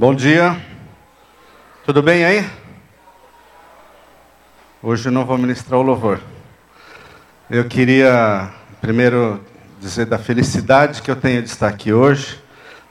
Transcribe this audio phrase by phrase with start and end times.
[0.00, 0.56] Bom dia.
[1.84, 2.48] Tudo bem aí?
[4.80, 6.20] Hoje não vou ministrar o louvor.
[7.50, 8.48] Eu queria
[8.80, 9.44] primeiro
[9.80, 12.40] dizer da felicidade que eu tenho de estar aqui hoje,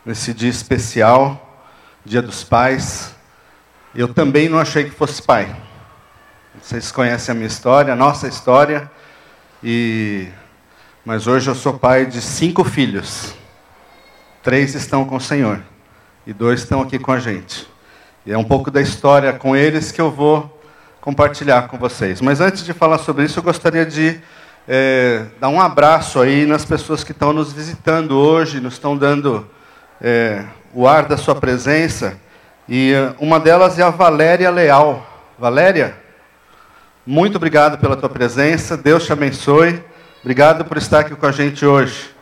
[0.05, 1.63] nesse dia especial,
[2.03, 3.15] Dia dos Pais.
[3.95, 5.55] Eu também não achei que fosse pai.
[6.61, 8.91] Vocês conhecem a minha história, a nossa história,
[9.63, 10.27] e
[11.05, 13.33] mas hoje eu sou pai de cinco filhos.
[14.43, 15.63] Três estão com o Senhor
[16.27, 17.65] e dois estão aqui com a gente.
[18.25, 20.61] E é um pouco da história com eles que eu vou
[20.99, 22.19] compartilhar com vocês.
[22.19, 24.19] Mas antes de falar sobre isso, eu gostaria de
[24.67, 29.47] é, dar um abraço aí nas pessoas que estão nos visitando hoje, nos estão dando
[30.01, 32.19] é, o ar da sua presença.
[32.67, 35.07] E é, uma delas é a Valéria Leal.
[35.39, 35.95] Valéria,
[37.05, 38.75] muito obrigado pela tua presença.
[38.75, 39.81] Deus te abençoe.
[40.19, 42.16] Obrigado por estar aqui com a gente hoje.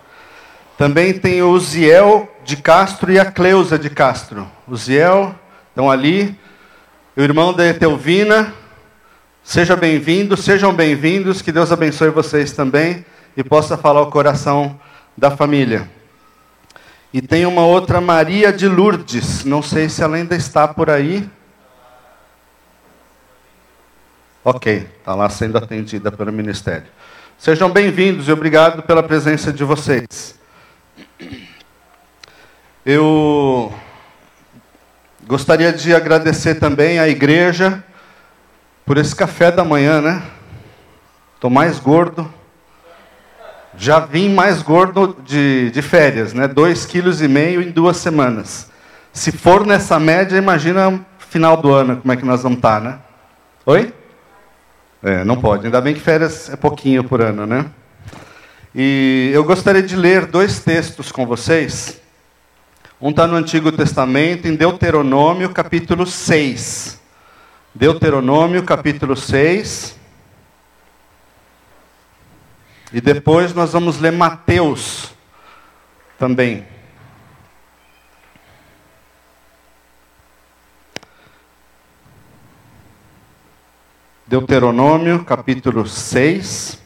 [0.78, 4.46] Também tem o Ziel de Castro e a Cleusa de Castro.
[4.68, 5.34] O Ziel
[5.70, 6.38] estão ali.
[7.16, 8.54] O irmão da Etelvina.
[9.42, 11.42] Seja bem-vindo, sejam bem-vindos.
[11.42, 13.06] Que Deus abençoe vocês também
[13.38, 14.78] e possa falar o coração
[15.16, 15.90] da família.
[17.14, 19.46] E tem uma outra Maria de Lourdes.
[19.46, 21.26] Não sei se ela ainda está por aí.
[24.44, 26.88] Ok, está lá sendo atendida pelo ministério.
[27.38, 30.36] Sejam bem-vindos e obrigado pela presença de vocês.
[32.86, 33.74] Eu
[35.26, 37.84] gostaria de agradecer também à igreja
[38.86, 40.22] por esse café da manhã, né?
[41.34, 42.32] Estou mais gordo.
[43.76, 46.48] Já vim mais gordo de, de férias, né?
[46.48, 48.70] Dois quilos e meio em duas semanas.
[49.12, 53.00] Se for nessa média, imagina final do ano como é que nós vamos estar, né?
[53.66, 53.92] Oi?
[55.02, 55.66] É, não pode.
[55.66, 57.66] Ainda bem que férias é pouquinho por ano, né?
[58.76, 62.05] E eu gostaria de ler dois textos com vocês.
[63.00, 66.98] Um está no Antigo Testamento, em Deuteronômio, capítulo 6.
[67.74, 70.00] Deuteronômio, capítulo 6.
[72.94, 75.14] E depois nós vamos ler Mateus
[76.18, 76.66] também.
[84.26, 86.82] Deuteronômio, capítulo 6.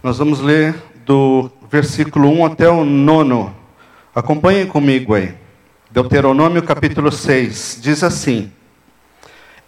[0.00, 3.50] Nós vamos ler do versículo 1 até o 9.
[4.14, 5.34] Acompanhem comigo aí.
[5.90, 7.78] Deuteronômio, capítulo 6.
[7.80, 8.50] Diz assim: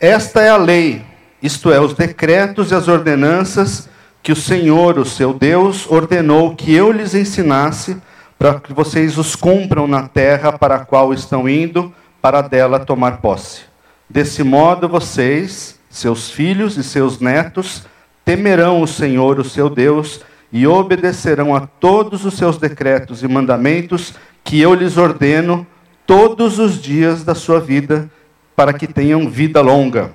[0.00, 1.04] Esta é a lei,
[1.40, 3.88] isto é, os decretos e as ordenanças
[4.22, 7.96] que o Senhor, o seu Deus, ordenou que eu lhes ensinasse,
[8.38, 13.18] para que vocês os cumpram na terra para a qual estão indo, para dela tomar
[13.18, 13.62] posse
[14.08, 17.84] Desse modo, vocês, seus filhos e seus netos,
[18.24, 20.20] temerão o Senhor, o seu Deus,
[20.52, 24.14] e obedecerão a todos os seus decretos e mandamentos
[24.44, 25.66] que eu lhes ordeno
[26.06, 28.10] todos os dias da sua vida,
[28.54, 30.14] para que tenham vida longa.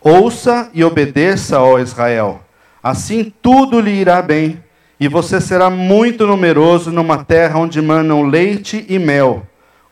[0.00, 2.42] Ouça e obedeça, ó Israel.
[2.82, 4.62] Assim tudo lhe irá bem,
[5.00, 9.46] e você será muito numeroso numa terra onde manam leite e mel,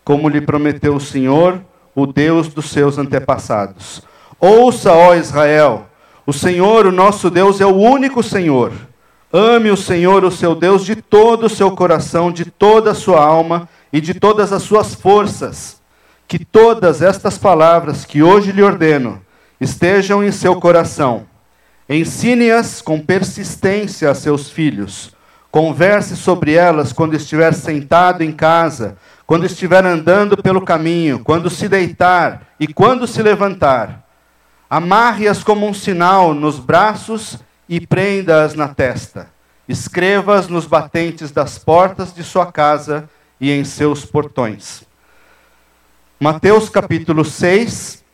[0.04, 1.62] como lhe prometeu o Senhor
[1.94, 4.02] o Deus dos seus antepassados.
[4.38, 5.86] Ouça, ó Israel,
[6.26, 8.72] o Senhor, o nosso Deus, é o único Senhor.
[9.32, 13.24] Ame o Senhor, o seu Deus, de todo o seu coração, de toda a sua
[13.24, 15.80] alma e de todas as suas forças.
[16.28, 19.20] Que todas estas palavras que hoje lhe ordeno
[19.60, 21.26] estejam em seu coração.
[21.88, 25.14] Ensine-as com persistência a seus filhos.
[25.50, 28.96] Converse sobre elas quando estiver sentado em casa
[29.32, 34.06] quando estiver andando pelo caminho, quando se deitar e quando se levantar.
[34.68, 37.38] Amarre-as como um sinal nos braços
[37.72, 39.30] e prenda-as na testa.
[39.66, 43.08] Escreva-as nos batentes das portas de sua casa
[43.40, 44.82] e em seus portões.
[46.20, 48.04] Mateus capítulo 6.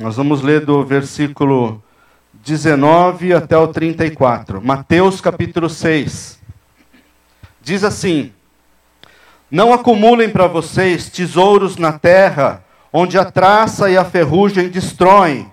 [0.00, 1.84] Nós vamos ler do versículo
[2.32, 4.62] 19 até o 34.
[4.62, 6.40] Mateus capítulo 6.
[7.60, 8.32] Diz assim:
[9.50, 15.52] Não acumulem para vocês tesouros na terra, onde a traça e a ferrugem destroem,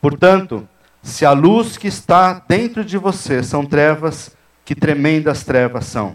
[0.00, 0.66] Portanto,
[1.02, 6.14] se a luz que está dentro de você são trevas, que tremendas trevas são.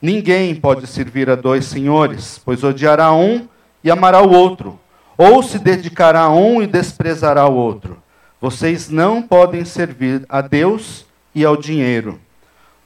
[0.00, 3.46] Ninguém pode servir a dois senhores, pois odiará um
[3.82, 4.78] e amará o outro,
[5.16, 7.98] ou se dedicará a um e desprezará o outro.
[8.40, 12.20] Vocês não podem servir a Deus e ao dinheiro.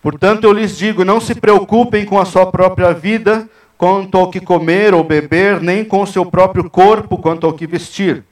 [0.02, 4.40] Portanto, eu lhes digo: não se preocupem com a sua própria vida quanto ao que
[4.40, 8.24] comer ou beber, nem com o seu próprio corpo quanto ao que vestir.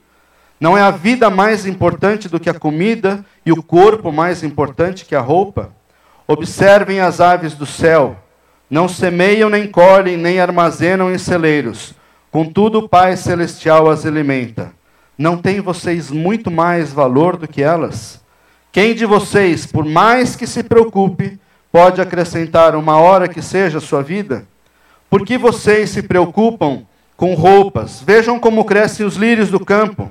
[0.59, 5.05] Não é a vida mais importante do que a comida e o corpo mais importante
[5.05, 5.71] que a roupa?
[6.27, 8.17] Observem as aves do céu.
[8.69, 11.95] Não semeiam, nem colhem, nem armazenam em celeiros.
[12.31, 14.73] Contudo, o Pai Celestial as alimenta.
[15.17, 18.21] Não têm vocês muito mais valor do que elas?
[18.73, 21.39] Quem de vocês, por mais que se preocupe,
[21.71, 24.47] pode acrescentar uma hora que seja a sua vida?
[25.09, 26.83] Por que vocês se preocupam
[27.17, 28.03] com roupas?
[28.05, 30.11] Vejam como crescem os lírios do campo.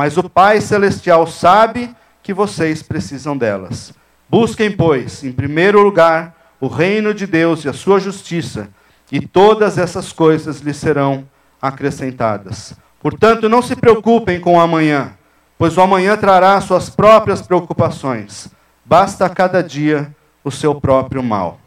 [0.00, 3.92] mas o Pai Celestial sabe que vocês precisam delas.
[4.30, 8.70] Busquem, pois, em primeiro lugar, o reino de Deus e a sua justiça,
[9.12, 11.28] e todas essas coisas lhes serão
[11.60, 12.72] acrescentadas.
[12.98, 15.12] Portanto, não se preocupem com o amanhã,
[15.58, 18.48] pois o amanhã trará suas próprias preocupações.
[18.82, 21.60] Basta a cada dia o seu próprio mal.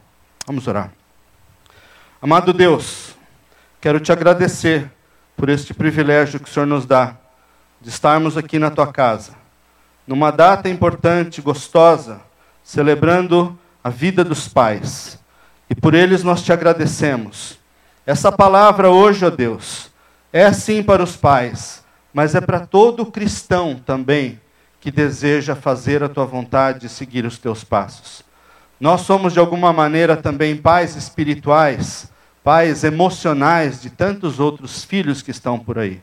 [0.48, 0.92] Vamos orar.
[2.20, 3.16] Amado Deus,
[3.80, 4.92] quero te agradecer
[5.38, 7.18] por este privilégio que o Senhor nos dá
[7.84, 9.34] de estarmos aqui na tua casa,
[10.08, 12.22] numa data importante, gostosa,
[12.64, 15.20] celebrando a vida dos pais.
[15.70, 17.60] E por eles nós te agradecemos.
[18.06, 19.92] Essa palavra hoje, ó Deus,
[20.32, 21.84] é sim para os pais,
[22.14, 24.40] mas é para todo cristão também
[24.80, 28.24] que deseja fazer a tua vontade e seguir os teus passos.
[28.80, 32.10] Nós somos de alguma maneira também pais espirituais,
[32.42, 36.02] pais emocionais de tantos outros filhos que estão por aí.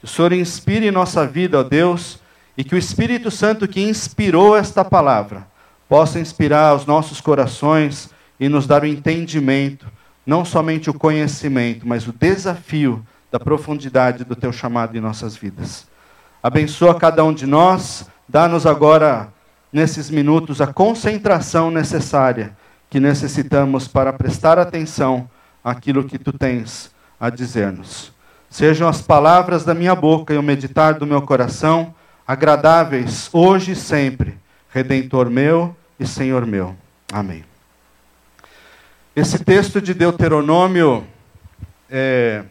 [0.00, 2.18] Que o Senhor inspire nossa vida, ó Deus,
[2.56, 5.46] e que o Espírito Santo que inspirou esta palavra
[5.88, 9.86] possa inspirar os nossos corações e nos dar o entendimento,
[10.24, 15.86] não somente o conhecimento, mas o desafio da profundidade do teu chamado em nossas vidas.
[16.42, 19.28] Abençoa cada um de nós, dá-nos agora,
[19.70, 22.56] nesses minutos, a concentração necessária
[22.88, 25.28] que necessitamos para prestar atenção
[25.62, 28.12] àquilo que tu tens a dizer-nos.
[28.50, 31.94] Sejam as palavras da minha boca e o meditar do meu coração
[32.26, 34.36] agradáveis hoje e sempre,
[34.70, 36.76] Redentor meu e Senhor meu.
[37.12, 37.44] Amém.
[39.14, 41.06] Esse texto de Deuteronômio
[41.88, 42.42] é,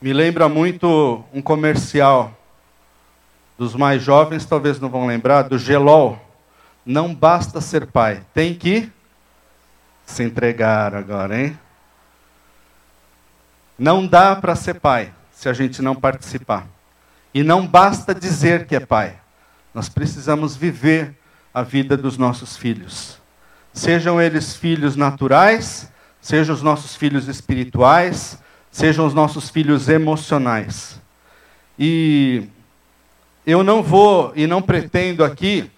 [0.00, 2.32] me lembra muito um comercial
[3.58, 6.16] dos mais jovens, talvez não vão lembrar, do Gelol.
[6.84, 8.88] Não basta ser pai, tem que
[10.04, 11.58] se entregar agora, hein?
[13.78, 16.66] Não dá para ser pai se a gente não participar.
[17.34, 19.18] E não basta dizer que é pai.
[19.74, 21.14] Nós precisamos viver
[21.52, 23.18] a vida dos nossos filhos.
[23.72, 28.38] Sejam eles filhos naturais, sejam os nossos filhos espirituais,
[28.70, 31.00] sejam os nossos filhos emocionais.
[31.78, 32.48] E
[33.46, 35.70] eu não vou e não pretendo aqui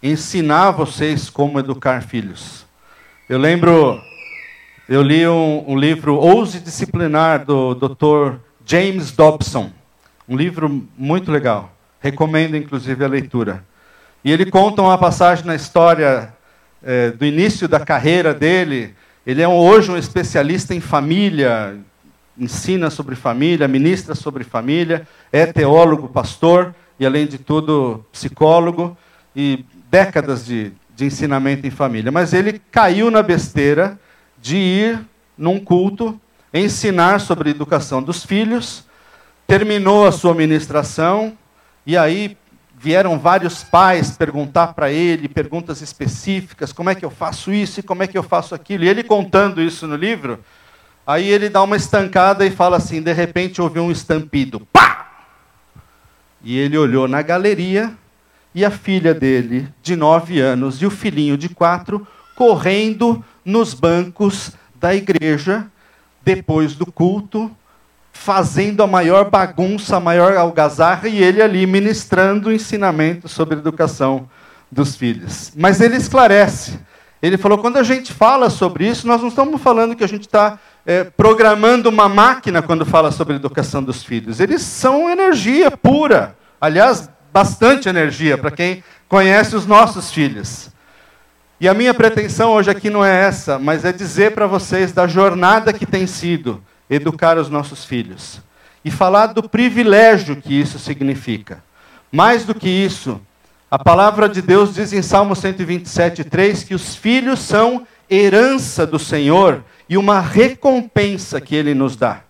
[0.00, 2.64] ensinar vocês como educar filhos.
[3.28, 4.00] Eu lembro
[4.88, 8.38] eu li um, um livro Ouse Disciplinar, do Dr.
[8.66, 9.70] James Dobson.
[10.28, 11.72] Um livro muito legal.
[12.00, 13.64] Recomendo, inclusive, a leitura.
[14.24, 16.34] E ele conta uma passagem na história
[16.82, 18.94] é, do início da carreira dele.
[19.24, 21.76] Ele é hoje um especialista em família,
[22.36, 28.96] ensina sobre família, ministra sobre família, é teólogo, pastor e, além de tudo, psicólogo
[29.34, 32.10] e décadas de, de ensinamento em família.
[32.10, 33.96] Mas ele caiu na besteira
[34.42, 35.00] de ir
[35.38, 36.20] num culto,
[36.52, 38.84] ensinar sobre a educação dos filhos,
[39.46, 41.38] terminou a sua ministração,
[41.86, 42.36] e aí
[42.76, 47.82] vieram vários pais perguntar para ele perguntas específicas, como é que eu faço isso e
[47.84, 48.82] como é que eu faço aquilo.
[48.82, 50.40] E ele contando isso no livro,
[51.06, 55.08] aí ele dá uma estancada e fala assim, de repente ouviu um estampido, pá!
[56.42, 57.96] E ele olhou na galeria
[58.52, 64.52] e a filha dele, de nove anos, e o filhinho de quatro, correndo nos bancos
[64.74, 65.66] da igreja,
[66.22, 67.50] depois do culto,
[68.12, 73.58] fazendo a maior bagunça, a maior algazarra, e ele ali ministrando o ensinamento sobre a
[73.58, 74.28] educação
[74.70, 75.52] dos filhos.
[75.56, 76.78] Mas ele esclarece:
[77.20, 80.22] Ele falou: quando a gente fala sobre isso, nós não estamos falando que a gente
[80.26, 84.40] está é, programando uma máquina quando fala sobre a educação dos filhos.
[84.40, 86.36] Eles são energia pura.
[86.60, 90.70] Aliás, bastante energia para quem conhece os nossos filhos.
[91.62, 95.06] E a minha pretensão hoje aqui não é essa, mas é dizer para vocês da
[95.06, 98.40] jornada que tem sido educar os nossos filhos.
[98.84, 101.62] E falar do privilégio que isso significa.
[102.10, 103.20] Mais do que isso,
[103.70, 108.98] a palavra de Deus diz em Salmo 127, 3 que os filhos são herança do
[108.98, 112.22] Senhor e uma recompensa que Ele nos dá.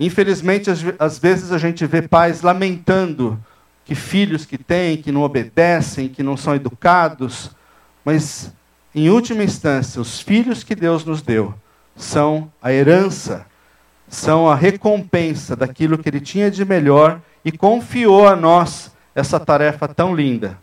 [0.00, 3.38] Infelizmente, às vezes a gente vê pais lamentando
[3.84, 7.54] que filhos que têm, que não obedecem, que não são educados,
[8.06, 8.52] mas,
[8.94, 11.52] em última instância, os filhos que Deus nos deu
[11.96, 13.44] são a herança,
[14.06, 19.88] são a recompensa daquilo que Ele tinha de melhor e confiou a nós essa tarefa
[19.88, 20.56] tão linda.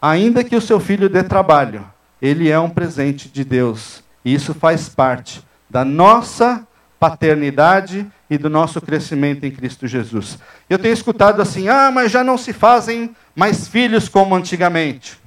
[0.00, 1.86] Ainda que o seu filho dê trabalho,
[2.20, 4.02] ele é um presente de Deus.
[4.24, 6.66] E isso faz parte da nossa
[6.98, 10.36] paternidade e do nosso crescimento em Cristo Jesus.
[10.68, 15.22] Eu tenho escutado assim: ah, mas já não se fazem mais filhos como antigamente.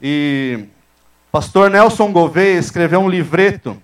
[0.00, 0.66] E
[1.36, 3.76] pastor Nelson Gouveia escreveu um livreto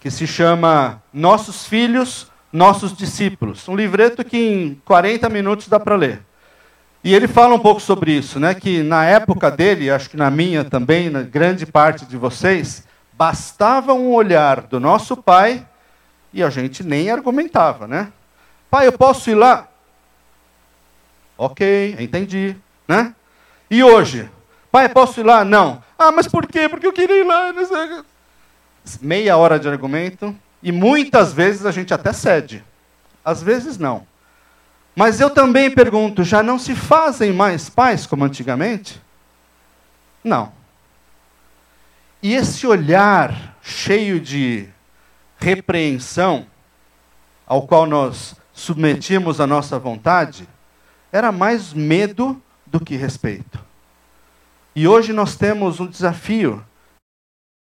[0.00, 3.68] que se chama Nossos Filhos, Nossos Discípulos.
[3.68, 6.22] Um livreto que em 40 minutos dá para ler.
[7.04, 8.54] E ele fala um pouco sobre isso, né?
[8.54, 13.92] Que na época dele, acho que na minha também, na grande parte de vocês, bastava
[13.92, 15.62] um olhar do nosso pai
[16.32, 18.10] e a gente nem argumentava, né?
[18.70, 19.68] Pai, eu posso ir lá?
[21.36, 22.56] Ok, entendi,
[22.88, 23.14] né?
[23.70, 24.30] E hoje?
[24.76, 25.42] Pai, posso ir lá?
[25.42, 25.82] Não.
[25.98, 26.68] Ah, mas por quê?
[26.68, 27.50] Porque eu queria ir lá.
[29.00, 32.62] Meia hora de argumento e muitas vezes a gente até cede.
[33.24, 34.06] Às vezes não.
[34.94, 39.00] Mas eu também pergunto: já não se fazem mais pais como antigamente?
[40.22, 40.52] Não.
[42.22, 44.68] E esse olhar cheio de
[45.38, 46.46] repreensão,
[47.46, 50.46] ao qual nós submetimos a nossa vontade,
[51.10, 53.65] era mais medo do que respeito.
[54.78, 56.62] E hoje nós temos um desafio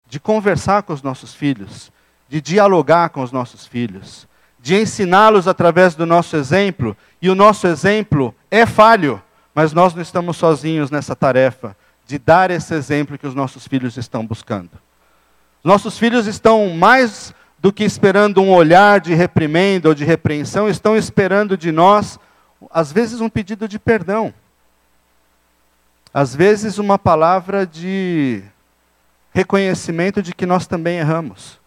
[0.08, 1.90] de conversar com os nossos filhos,
[2.28, 4.28] de dialogar com os nossos filhos,
[4.60, 9.20] de ensiná-los através do nosso exemplo, e o nosso exemplo é falho,
[9.52, 11.76] mas nós não estamos sozinhos nessa tarefa
[12.06, 14.70] de dar esse exemplo que os nossos filhos estão buscando.
[15.64, 20.96] Nossos filhos estão mais do que esperando um olhar de reprimenda ou de repreensão, estão
[20.96, 22.20] esperando de nós,
[22.70, 24.32] às vezes, um pedido de perdão.
[26.12, 28.42] Às vezes, uma palavra de
[29.32, 31.60] reconhecimento de que nós também erramos.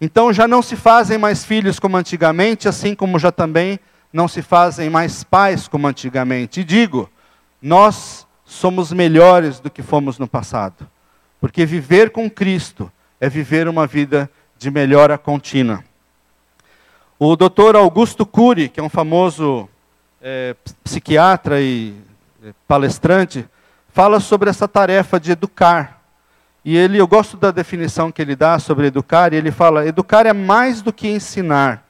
[0.00, 3.78] Então já não se fazem mais filhos como antigamente, assim como já também
[4.12, 6.60] não se fazem mais pais como antigamente.
[6.60, 7.10] E digo,
[7.60, 10.88] nós somos melhores do que fomos no passado.
[11.40, 15.84] Porque viver com Cristo é viver uma vida de melhora contínua.
[17.18, 19.68] O doutor Augusto Cury, que é um famoso
[20.20, 21.94] é, psiquiatra e
[22.42, 23.46] é, palestrante,
[23.92, 26.00] fala sobre essa tarefa de educar.
[26.64, 30.26] E ele, eu gosto da definição que ele dá sobre educar, e ele fala: educar
[30.26, 31.84] é mais do que ensinar.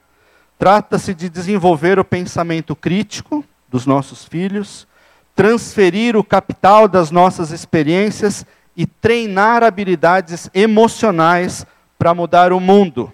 [0.57, 4.87] Trata-se de desenvolver o pensamento crítico dos nossos filhos,
[5.35, 8.45] transferir o capital das nossas experiências
[8.77, 11.65] e treinar habilidades emocionais
[11.97, 13.11] para mudar o mundo,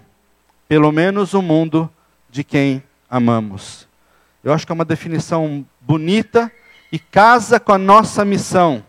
[0.68, 1.90] pelo menos o mundo
[2.30, 3.88] de quem amamos.
[4.44, 6.52] Eu acho que é uma definição bonita
[6.90, 8.84] e casa com a nossa missão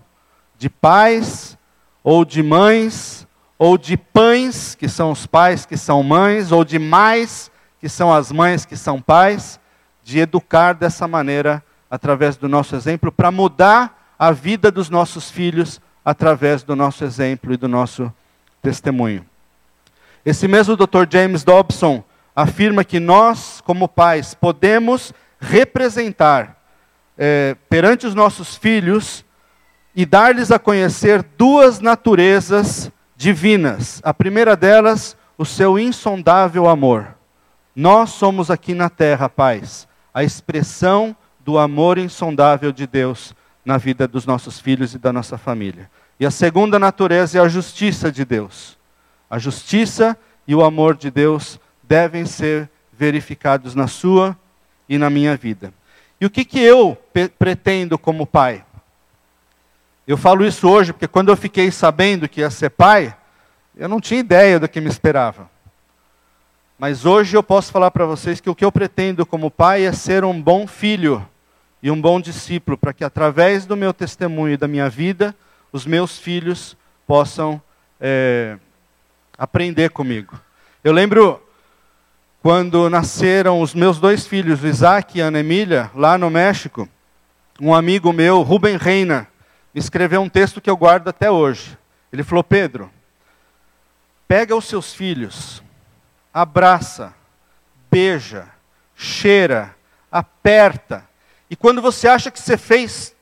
[0.57, 1.57] de pais,
[2.03, 3.27] ou de mães,
[3.57, 8.13] ou de pães, que são os pais que são mães, ou de mais, que são
[8.13, 9.59] as mães que são pais,
[10.03, 15.81] de educar dessa maneira, através do nosso exemplo, para mudar a vida dos nossos filhos
[16.03, 18.11] através do nosso exemplo e do nosso
[18.61, 19.25] testemunho.
[20.25, 21.05] Esse mesmo Dr.
[21.09, 22.03] James Dobson
[22.35, 26.58] afirma que nós, como pais, podemos representar
[27.21, 29.25] é, perante os nossos filhos
[29.93, 33.99] e dar-lhes a conhecer duas naturezas divinas.
[34.05, 37.15] A primeira delas, o seu insondável amor.
[37.75, 43.35] Nós somos aqui na terra, pais, a expressão do amor insondável de Deus
[43.65, 45.91] na vida dos nossos filhos e da nossa família.
[46.17, 48.77] E a segunda natureza é a justiça de Deus.
[49.29, 54.37] A justiça e o amor de Deus devem ser verificados na sua
[54.87, 55.73] e na minha vida.
[56.19, 56.97] E o que, que eu
[57.37, 58.65] pretendo como pai?
[60.05, 63.15] Eu falo isso hoje porque quando eu fiquei sabendo que ia ser pai,
[63.75, 65.49] eu não tinha ideia do que me esperava.
[66.77, 69.91] Mas hoje eu posso falar para vocês que o que eu pretendo como pai é
[69.91, 71.25] ser um bom filho
[71.81, 75.35] e um bom discípulo, para que através do meu testemunho e da minha vida,
[75.71, 76.75] os meus filhos
[77.07, 77.61] possam
[77.99, 78.57] é,
[79.37, 80.39] aprender comigo.
[80.83, 81.41] Eu lembro
[82.41, 86.87] quando nasceram os meus dois filhos, Isaac e Ana Emília, lá no México,
[87.59, 89.27] um amigo meu, Ruben Reina,
[89.73, 91.77] me escreveu um texto que eu guardo até hoje.
[92.11, 92.89] Ele falou: Pedro,
[94.27, 95.61] pega os seus filhos,
[96.33, 97.13] abraça,
[97.91, 98.47] beija,
[98.95, 99.75] cheira,
[100.11, 101.07] aperta,
[101.49, 103.15] e quando você acha que você fez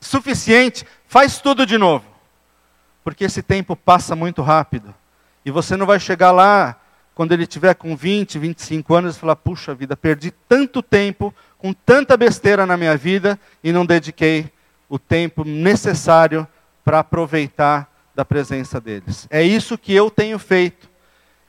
[0.00, 2.04] suficiente, faz tudo de novo.
[3.02, 4.94] Porque esse tempo passa muito rápido.
[5.44, 6.76] E você não vai chegar lá
[7.16, 11.72] quando ele tiver com 20, 25 anos e falar: puxa vida, perdi tanto tempo com
[11.72, 14.52] tanta besteira na minha vida e não dediquei
[14.86, 16.46] o tempo necessário
[16.84, 19.26] para aproveitar da presença deles.
[19.30, 20.90] É isso que eu tenho feito.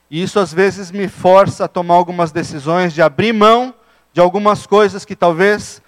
[0.09, 3.73] E isso às vezes me força a tomar algumas decisões de abrir mão
[4.13, 5.81] de algumas coisas que talvez,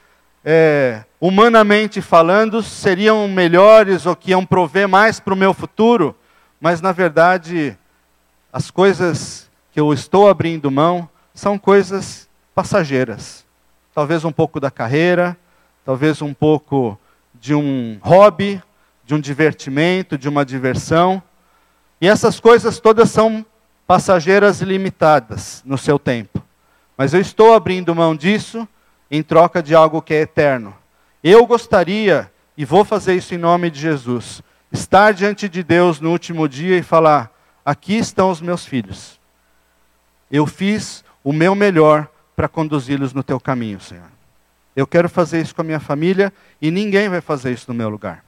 [0.44, 6.14] é, humanamente falando, seriam melhores ou que iam prover mais para o meu futuro,
[6.60, 7.78] mas na verdade,
[8.52, 13.46] as coisas que eu estou abrindo mão são coisas passageiras.
[13.94, 15.38] Talvez um pouco da carreira,
[15.86, 17.00] talvez um pouco
[17.34, 18.62] de um hobby,
[19.06, 21.22] de um divertimento, de uma diversão.
[22.02, 23.46] E essas coisas todas são
[23.88, 26.44] passageiras e limitadas no seu tempo.
[26.98, 28.68] Mas eu estou abrindo mão disso
[29.10, 30.76] em troca de algo que é eterno.
[31.24, 36.12] Eu gostaria, e vou fazer isso em nome de Jesus, estar diante de Deus no
[36.12, 37.32] último dia e falar:
[37.66, 39.19] aqui estão os meus filhos.
[40.32, 44.10] Eu fiz o meu melhor para conduzi-los no teu caminho, Senhor.
[44.76, 46.32] Eu quero fazer isso com a minha família
[46.62, 48.24] e ninguém vai fazer isso no meu lugar.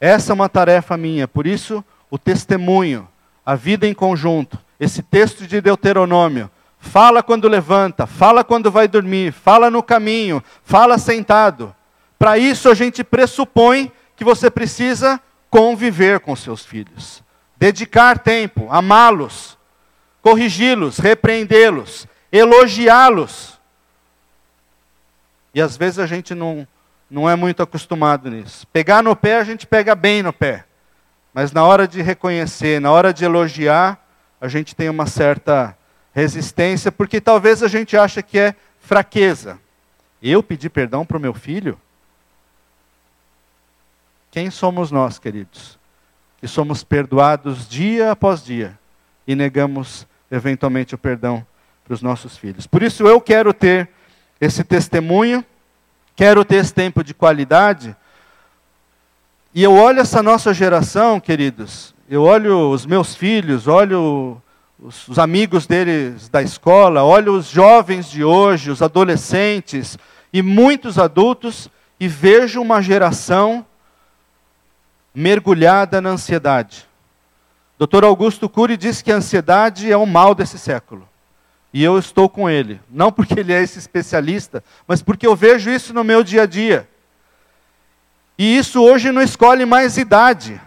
[0.00, 3.08] Essa é uma tarefa minha, por isso o testemunho,
[3.44, 9.32] a vida em conjunto, esse texto de Deuteronômio, fala quando levanta, fala quando vai dormir,
[9.32, 11.74] fala no caminho, fala sentado.
[12.18, 17.22] Para isso a gente pressupõe que você precisa conviver com seus filhos,
[17.56, 19.55] dedicar tempo, amá-los,
[20.26, 23.60] corrigi-los, repreendê-los, elogiá-los.
[25.54, 26.66] E às vezes a gente não,
[27.08, 28.66] não é muito acostumado nisso.
[28.72, 30.64] Pegar no pé, a gente pega bem no pé.
[31.32, 34.04] Mas na hora de reconhecer, na hora de elogiar,
[34.40, 35.78] a gente tem uma certa
[36.12, 39.60] resistência, porque talvez a gente ache que é fraqueza.
[40.20, 41.80] Eu pedir perdão para o meu filho?
[44.32, 45.78] Quem somos nós, queridos?
[46.38, 48.76] Que somos perdoados dia após dia
[49.24, 51.44] e negamos eventualmente o perdão
[51.84, 52.66] para os nossos filhos.
[52.66, 53.88] Por isso eu quero ter
[54.40, 55.44] esse testemunho
[56.16, 57.94] Quero ter esse tempo de qualidade.
[59.54, 64.40] E eu olho essa nossa geração, queridos, eu olho os meus filhos, olho
[64.78, 69.98] os, os amigos deles da escola, olho os jovens de hoje, os adolescentes
[70.32, 71.68] e muitos adultos,
[72.00, 73.64] e vejo uma geração
[75.14, 76.86] mergulhada na ansiedade.
[77.78, 78.04] Dr.
[78.04, 81.06] Augusto Cury diz que a ansiedade é o mal desse século.
[81.72, 82.80] E eu estou com ele.
[82.90, 86.46] Não porque ele é esse especialista, mas porque eu vejo isso no meu dia a
[86.46, 86.88] dia.
[88.38, 90.60] E isso hoje não escolhe mais idade.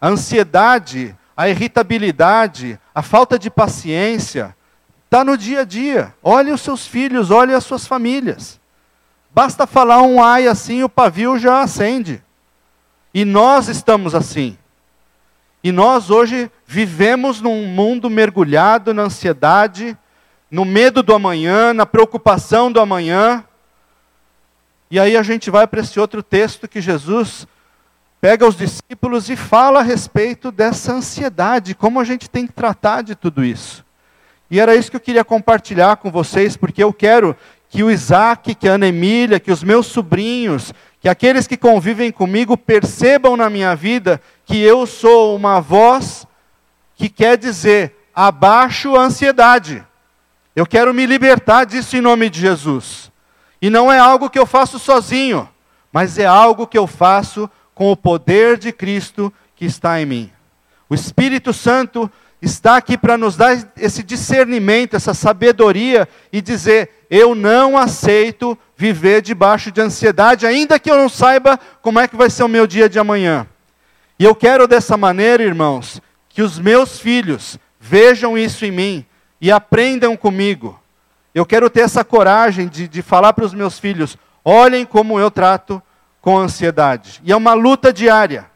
[0.00, 4.56] A ansiedade, a irritabilidade, a falta de paciência,
[5.04, 6.14] está no dia a dia.
[6.22, 8.58] Olhe os seus filhos, olhe as suas famílias.
[9.34, 12.22] Basta falar um ai assim, o pavio já acende.
[13.12, 14.56] E nós estamos assim.
[15.64, 19.96] E nós hoje vivemos num mundo mergulhado na ansiedade,
[20.50, 23.42] no medo do amanhã, na preocupação do amanhã.
[24.90, 27.48] E aí a gente vai para esse outro texto que Jesus
[28.20, 33.02] pega os discípulos e fala a respeito dessa ansiedade, como a gente tem que tratar
[33.02, 33.82] de tudo isso.
[34.50, 37.34] E era isso que eu queria compartilhar com vocês, porque eu quero
[37.70, 42.12] que o Isaac, que a Ana Emília, que os meus sobrinhos, que aqueles que convivem
[42.12, 46.26] comigo percebam na minha vida que eu sou uma voz
[46.94, 49.84] que quer dizer abaixo a ansiedade.
[50.54, 53.10] Eu quero me libertar disso em nome de Jesus.
[53.60, 55.48] E não é algo que eu faço sozinho,
[55.92, 60.32] mas é algo que eu faço com o poder de Cristo que está em mim.
[60.88, 67.34] O Espírito Santo está aqui para nos dar esse discernimento, essa sabedoria e dizer: eu
[67.34, 72.28] não aceito viver debaixo de ansiedade, ainda que eu não saiba como é que vai
[72.28, 73.46] ser o meu dia de amanhã.
[74.18, 79.06] E eu quero dessa maneira, irmãos, que os meus filhos vejam isso em mim
[79.40, 80.80] e aprendam comigo.
[81.34, 85.30] Eu quero ter essa coragem de, de falar para os meus filhos: olhem como eu
[85.30, 85.82] trato
[86.20, 87.20] com ansiedade.
[87.24, 88.46] E é uma luta diária.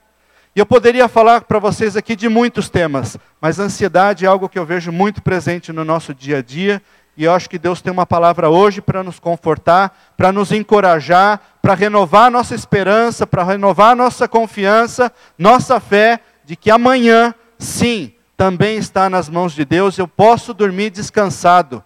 [0.55, 4.59] E eu poderia falar para vocês aqui de muitos temas, mas ansiedade é algo que
[4.59, 6.83] eu vejo muito presente no nosso dia a dia.
[7.19, 11.41] E eu acho que Deus tem uma palavra hoje para nos confortar, para nos encorajar,
[11.61, 18.79] para renovar nossa esperança, para renovar nossa confiança, nossa fé, de que amanhã, sim, também
[18.79, 21.83] está nas mãos de Deus, eu posso dormir descansado.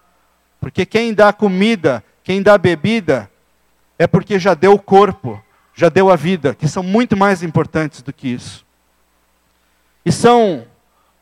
[0.60, 3.30] Porque quem dá comida, quem dá bebida,
[3.98, 5.42] é porque já deu o corpo,
[5.74, 8.66] já deu a vida, que são muito mais importantes do que isso.
[10.04, 10.66] E são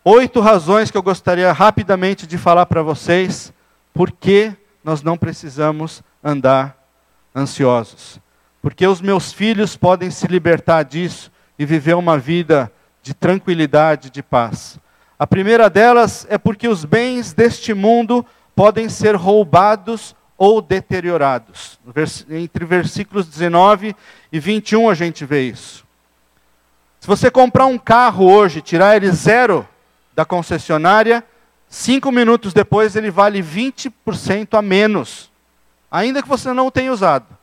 [0.04, 3.52] oito razões que eu gostaria rapidamente de falar para vocês,
[3.92, 6.76] por que nós não precisamos andar
[7.34, 8.18] ansiosos.
[8.62, 12.70] Porque os meus filhos podem se libertar disso e viver uma vida
[13.02, 14.78] de tranquilidade, de paz.
[15.18, 18.24] A primeira delas é porque os bens deste mundo
[18.54, 21.78] podem ser roubados ou deteriorados.
[22.30, 23.94] Entre versículos 19
[24.32, 25.84] e 21 a gente vê isso.
[26.98, 29.66] Se você comprar um carro hoje, tirar ele zero
[30.14, 31.24] da concessionária,
[31.70, 35.30] cinco minutos depois ele vale 20% a menos,
[35.90, 37.38] ainda que você não o tenha usado.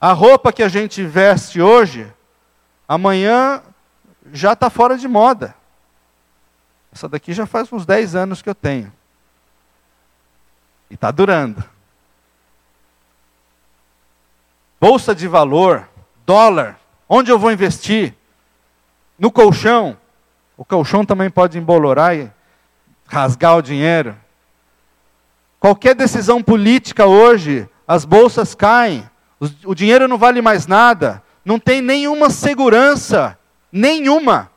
[0.00, 2.06] A roupa que a gente veste hoje,
[2.86, 3.62] amanhã
[4.32, 5.56] já está fora de moda.
[6.92, 8.92] Essa daqui já faz uns 10 anos que eu tenho.
[10.90, 11.64] E está durando.
[14.80, 15.88] Bolsa de valor,
[16.24, 18.14] dólar, onde eu vou investir?
[19.18, 19.96] No colchão.
[20.58, 22.28] O colchão também pode embolorar e
[23.06, 24.16] rasgar o dinheiro.
[25.60, 29.08] Qualquer decisão política hoje, as bolsas caem,
[29.64, 33.38] o dinheiro não vale mais nada, não tem nenhuma segurança,
[33.70, 34.50] nenhuma,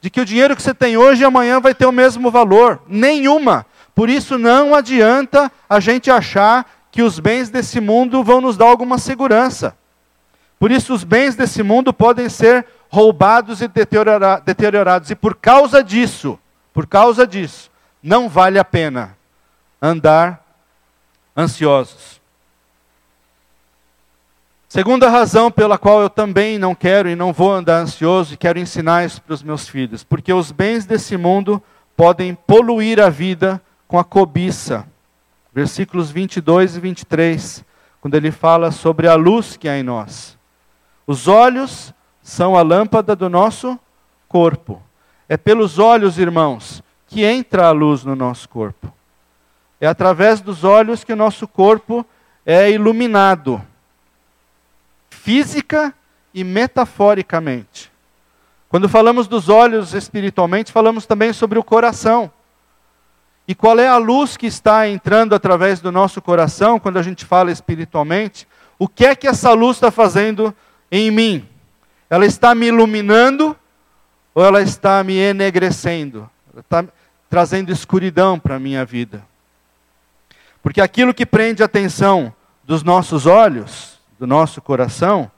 [0.00, 2.82] de que o dinheiro que você tem hoje e amanhã vai ter o mesmo valor,
[2.88, 3.64] nenhuma.
[3.94, 8.66] Por isso não adianta a gente achar que os bens desse mundo vão nos dar
[8.66, 9.76] alguma segurança.
[10.58, 15.10] Por isso os bens desse mundo podem ser roubados e deteriorados.
[15.10, 16.38] E por causa disso,
[16.72, 17.70] por causa disso,
[18.02, 19.16] não vale a pena
[19.80, 20.44] andar
[21.36, 22.20] ansiosos.
[24.68, 28.58] Segunda razão pela qual eu também não quero e não vou andar ansioso e quero
[28.58, 31.62] ensinar isso para os meus filhos, porque os bens desse mundo
[31.96, 34.86] podem poluir a vida com a cobiça.
[35.54, 37.64] Versículos 22 e 23,
[38.00, 40.36] quando ele fala sobre a luz que há em nós.
[41.06, 41.94] Os olhos
[42.26, 43.78] são a lâmpada do nosso
[44.28, 44.82] corpo.
[45.28, 48.92] É pelos olhos, irmãos, que entra a luz no nosso corpo.
[49.80, 52.04] É através dos olhos que o nosso corpo
[52.44, 53.62] é iluminado,
[55.08, 55.94] física
[56.34, 57.92] e metaforicamente.
[58.68, 62.28] Quando falamos dos olhos espiritualmente, falamos também sobre o coração.
[63.46, 67.24] E qual é a luz que está entrando através do nosso coração quando a gente
[67.24, 68.48] fala espiritualmente?
[68.80, 70.52] O que é que essa luz está fazendo
[70.90, 71.48] em mim?
[72.08, 73.56] Ela está me iluminando
[74.34, 76.30] ou ela está me enegrecendo?
[76.52, 76.84] Ela está
[77.28, 79.24] trazendo escuridão para a minha vida.
[80.62, 85.30] Porque aquilo que prende a atenção dos nossos olhos, do nosso coração,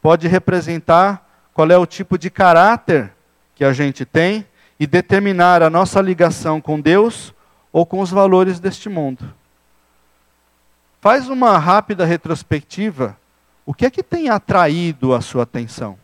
[0.00, 3.12] pode representar qual é o tipo de caráter
[3.54, 4.46] que a gente tem
[4.78, 7.34] e determinar a nossa ligação com Deus
[7.72, 9.34] ou com os valores deste mundo.
[11.00, 13.16] Faz uma rápida retrospectiva.
[13.64, 15.98] O que é que tem atraído a sua atenção?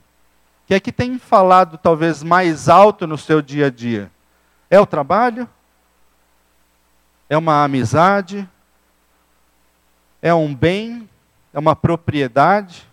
[0.72, 4.10] Que é que tem falado talvez mais alto no seu dia a dia?
[4.70, 5.46] É o trabalho?
[7.28, 8.48] É uma amizade?
[10.22, 11.06] É um bem?
[11.52, 12.88] É uma propriedade?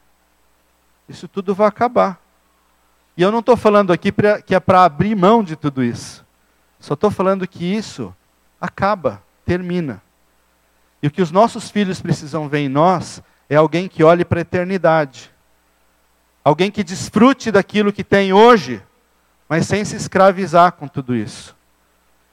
[1.07, 2.19] Isso tudo vai acabar.
[3.15, 6.25] E eu não estou falando aqui pra, que é para abrir mão de tudo isso.
[6.81, 8.13] Só estou falando que isso
[8.59, 10.01] acaba, termina.
[11.01, 14.39] E o que os nossos filhos precisam ver em nós é alguém que olhe para
[14.39, 15.31] a eternidade.
[16.43, 18.81] Alguém que desfrute daquilo que tem hoje,
[19.47, 21.55] mas sem se escravizar com tudo isso.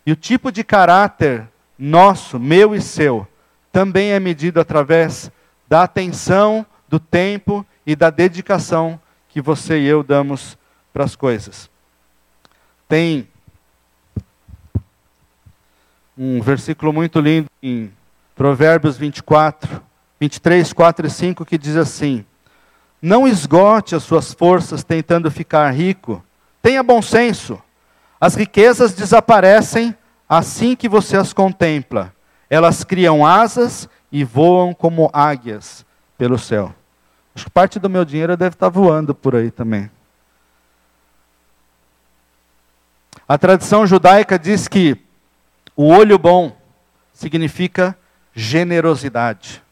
[0.04, 3.26] E o tipo de caráter nosso, meu e seu,
[3.72, 5.30] também é medido através
[5.68, 10.56] da atenção, do tempo e da dedicação que você e eu damos
[10.92, 11.68] para as coisas.
[12.88, 13.28] Tem
[16.16, 17.92] um versículo muito lindo em
[18.34, 19.82] Provérbios 24,
[20.20, 22.24] 23, 4 e 5, que diz assim:
[23.00, 26.24] Não esgote as suas forças tentando ficar rico,
[26.62, 27.62] tenha bom senso.
[28.20, 29.94] As riquezas desaparecem
[30.28, 32.12] assim que você as contempla.
[32.48, 35.84] Elas criam asas e voam como águias
[36.16, 36.74] pelo céu.
[37.34, 39.90] Acho que parte do meu dinheiro deve estar voando por aí também.
[43.28, 44.96] A tradição judaica diz que
[45.76, 46.56] o olho bom
[47.12, 47.96] significa
[48.34, 49.62] generosidade.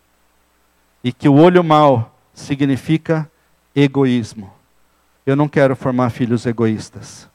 [1.02, 3.30] E que o olho mau significa
[3.74, 4.52] egoísmo.
[5.24, 7.28] Eu não quero formar filhos egoístas.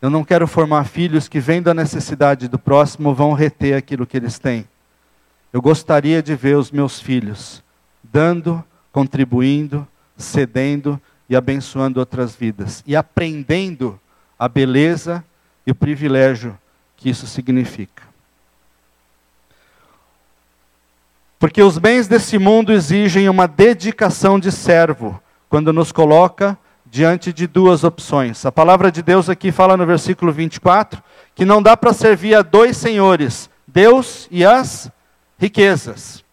[0.00, 4.16] Eu não quero formar filhos que, vendo a necessidade do próximo, vão reter aquilo que
[4.16, 4.66] eles têm.
[5.52, 7.62] Eu gostaria de ver os meus filhos
[8.02, 13.98] dando, contribuindo, cedendo e abençoando outras vidas e aprendendo
[14.38, 15.24] a beleza
[15.66, 16.58] e o privilégio
[16.96, 18.11] que isso significa.
[21.42, 27.48] Porque os bens desse mundo exigem uma dedicação de servo quando nos coloca diante de
[27.48, 28.46] duas opções.
[28.46, 31.02] A palavra de Deus aqui fala no versículo 24
[31.34, 34.88] que não dá para servir a dois senhores, Deus e as
[35.36, 36.24] riquezas.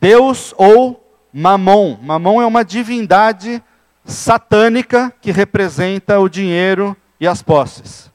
[0.00, 1.98] Deus ou Mamon.
[2.00, 3.62] Mamon é uma divindade
[4.02, 8.10] satânica que representa o dinheiro e as posses.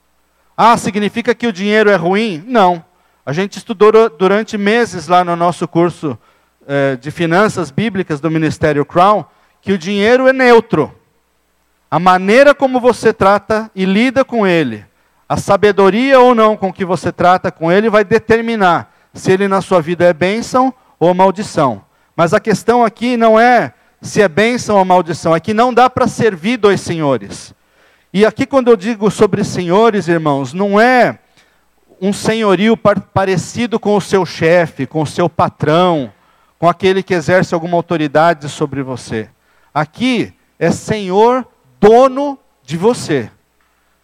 [0.58, 2.44] Ah, significa que o dinheiro é ruim?
[2.48, 2.84] Não.
[3.26, 6.18] A gente estudou durante meses lá no nosso curso
[6.68, 9.24] eh, de finanças bíblicas do Ministério Crown
[9.62, 10.94] que o dinheiro é neutro.
[11.90, 14.86] A maneira como você trata e lida com ele,
[15.30, 19.62] a sabedoria ou não com que você trata com ele, vai determinar se ele na
[19.62, 21.86] sua vida é bênção ou maldição.
[22.18, 25.90] Mas a questão aqui não é se é bênção ou maldição, é que não dá
[25.90, 27.56] para servir dois senhores.
[28.14, 31.20] E aqui, quando eu digo sobre senhores, irmãos, não é
[32.04, 36.12] um senhorio parecido com o seu chefe, com o seu patrão,
[36.60, 39.30] com aquele que exerce alguma autoridade sobre você.
[39.74, 41.48] Aqui é senhor,
[41.80, 43.32] dono de você.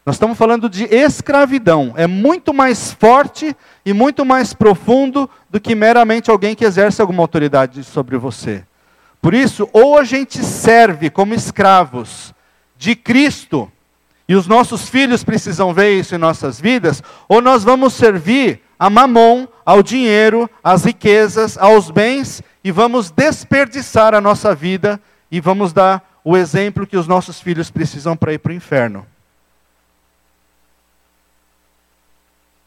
[0.05, 1.93] Nós estamos falando de escravidão.
[1.97, 3.53] É muito mais forte
[3.85, 8.63] e muito mais profundo do que meramente alguém que exerce alguma autoridade sobre você.
[9.21, 12.33] Por isso, ou a gente serve como escravos
[12.77, 13.69] de Cristo,
[14.29, 18.87] e os nossos filhos precisam ver isso em nossas vidas, ou nós vamos servir a
[18.87, 25.73] mamon, ao dinheiro, às riquezas, aos bens, e vamos desperdiçar a nossa vida e vamos
[25.73, 29.03] dar o exemplo que os nossos filhos precisam para ir para o inferno.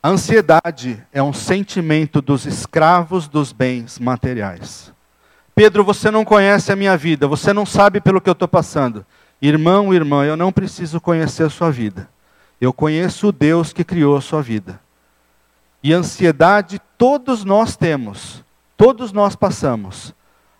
[0.02, 4.92] A ansiedade é um sentimento dos escravos dos bens materiais.
[5.54, 9.06] Pedro, você não conhece a minha vida, você não sabe pelo que eu estou passando.
[9.42, 12.08] Irmão, irmã, eu não preciso conhecer a sua vida.
[12.60, 14.80] Eu conheço o Deus que criou a sua vida.
[15.82, 18.44] E ansiedade todos nós temos,
[18.76, 20.14] todos nós passamos.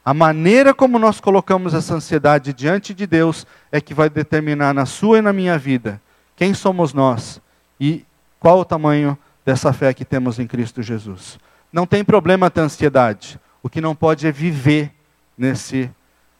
[0.05, 4.85] A maneira como nós colocamos essa ansiedade diante de Deus é que vai determinar na
[4.85, 6.03] sua e na minha vida
[6.35, 7.40] quem somos nós
[7.79, 8.05] e
[8.40, 9.16] qual o tamanho
[9.47, 11.38] dessa fé que temos em Cristo Jesus.
[11.73, 13.38] Não tem problema ter ansiedade.
[13.62, 14.92] O que não pode é viver
[15.38, 15.88] nesse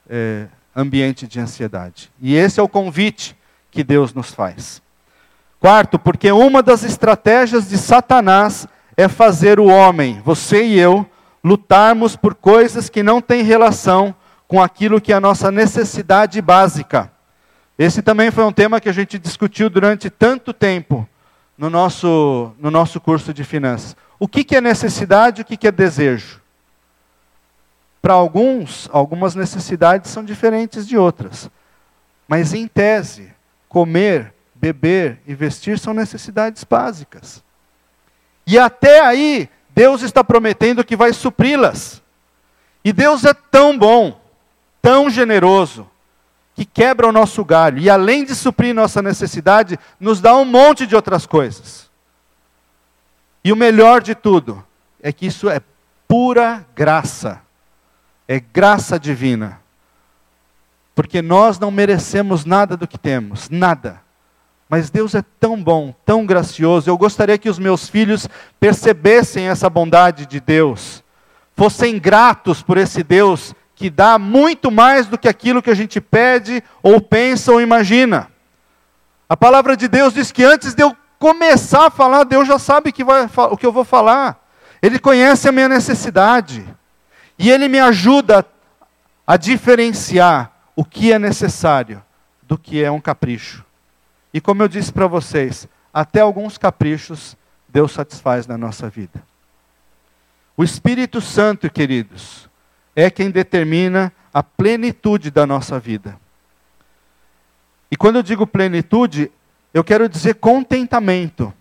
[0.09, 2.11] é, ambiente de ansiedade.
[2.21, 3.35] E esse é o convite
[3.69, 4.81] que Deus nos faz.
[5.59, 11.05] Quarto, porque uma das estratégias de Satanás é fazer o homem, você e eu,
[11.43, 14.13] lutarmos por coisas que não têm relação
[14.47, 17.11] com aquilo que é a nossa necessidade básica.
[17.77, 21.07] Esse também foi um tema que a gente discutiu durante tanto tempo
[21.57, 23.95] no nosso, no nosso curso de finanças.
[24.19, 26.42] O que, que é necessidade e o que, que é desejo?
[28.03, 31.49] Para alguns, algumas necessidades são diferentes de outras.
[32.27, 33.33] Mas, em tese,
[33.69, 37.41] comer, beber e vestir são necessidades básicas.
[38.45, 42.03] E até aí, Deus está prometendo que vai supri-las.
[42.83, 44.19] E Deus é tão bom,
[44.81, 45.89] tão generoso,
[46.53, 50.85] que quebra o nosso galho e além de suprir nossa necessidade, nos dá um monte
[50.85, 51.89] de outras coisas.
[53.45, 54.61] E o melhor de tudo
[55.01, 55.61] é que isso é
[56.05, 57.42] pura graça.
[58.27, 59.59] É graça divina.
[60.95, 64.01] Porque nós não merecemos nada do que temos, nada.
[64.69, 66.89] Mas Deus é tão bom, tão gracioso.
[66.89, 68.27] Eu gostaria que os meus filhos
[68.59, 71.03] percebessem essa bondade de Deus,
[71.55, 75.99] fossem gratos por esse Deus que dá muito mais do que aquilo que a gente
[75.99, 78.29] pede, ou pensa, ou imagina.
[79.27, 82.91] A palavra de Deus diz que antes de eu começar a falar, Deus já sabe
[82.91, 84.39] que vai, o que eu vou falar.
[84.81, 86.65] Ele conhece a minha necessidade.
[87.37, 88.45] E Ele me ajuda
[89.25, 92.03] a diferenciar o que é necessário
[92.41, 93.63] do que é um capricho.
[94.33, 99.23] E como eu disse para vocês, até alguns caprichos Deus satisfaz na nossa vida.
[100.55, 102.47] O Espírito Santo, queridos,
[102.95, 106.19] é quem determina a plenitude da nossa vida.
[107.89, 109.31] E quando eu digo plenitude,
[109.73, 111.51] eu quero dizer contentamento,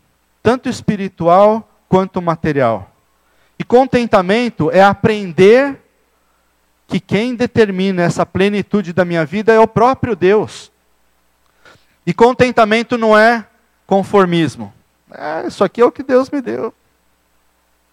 [0.42, 2.91] tanto espiritual quanto material.
[3.58, 5.80] E contentamento é aprender
[6.86, 10.70] que quem determina essa plenitude da minha vida é o próprio Deus.
[12.06, 13.46] E contentamento não é
[13.86, 14.72] conformismo.
[15.10, 16.74] É, isso aqui é o que Deus me deu.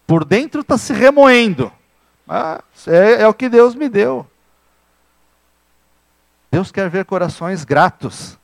[0.06, 1.72] Por dentro está se remoendo.
[2.86, 4.26] É, é o que Deus me deu.
[6.50, 8.36] Deus quer ver corações gratos,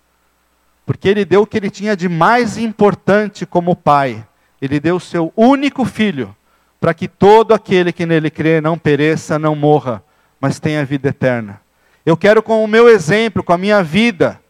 [0.85, 4.25] porque Ele deu o que Ele tinha de mais importante como Pai.
[4.63, 6.35] Ele deu o seu único filho,
[6.81, 10.03] para que todo aquele que nele crê não pereça, não morra,
[10.41, 11.61] mas tenha vida eterna.
[12.05, 14.41] Eu quero, com o meu exemplo, com a minha vida,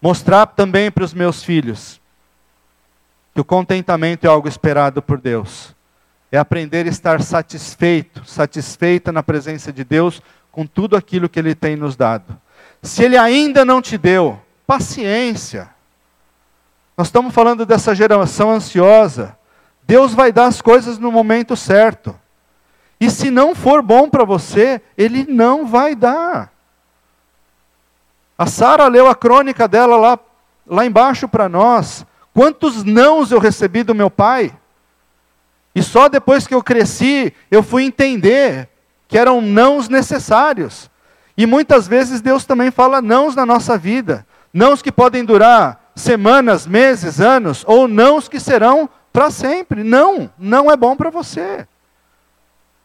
[0.00, 2.00] mostrar também para os meus filhos
[3.34, 5.74] que o contentamento é algo esperado por Deus.
[6.30, 11.54] É aprender a estar satisfeito, satisfeita na presença de Deus com tudo aquilo que Ele
[11.54, 12.36] tem nos dado.
[12.82, 15.70] Se Ele ainda não te deu, paciência.
[16.96, 19.37] Nós estamos falando dessa geração ansiosa.
[19.88, 22.14] Deus vai dar as coisas no momento certo.
[23.00, 26.52] E se não for bom para você, Ele não vai dar.
[28.36, 30.18] A Sara leu a crônica dela lá,
[30.66, 32.04] lá embaixo para nós.
[32.34, 34.54] Quantos nãos eu recebi do meu pai?
[35.74, 38.68] E só depois que eu cresci, eu fui entender
[39.08, 40.90] que eram nãos necessários.
[41.34, 44.26] E muitas vezes Deus também fala nãos na nossa vida.
[44.52, 49.82] Nãos que podem durar semanas, meses, anos, ou nãos que serão para sempre.
[49.82, 51.66] Não, não é bom para você.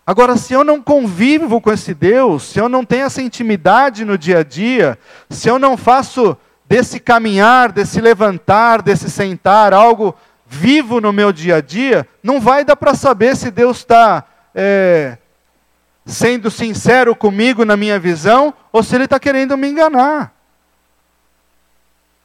[0.05, 4.17] Agora, se eu não convivo com esse Deus, se eu não tenho essa intimidade no
[4.17, 10.13] dia a dia, se eu não faço desse caminhar, desse levantar, desse sentar algo
[10.45, 15.17] vivo no meu dia a dia, não vai dar para saber se Deus está é,
[16.05, 20.32] sendo sincero comigo na minha visão ou se Ele está querendo me enganar.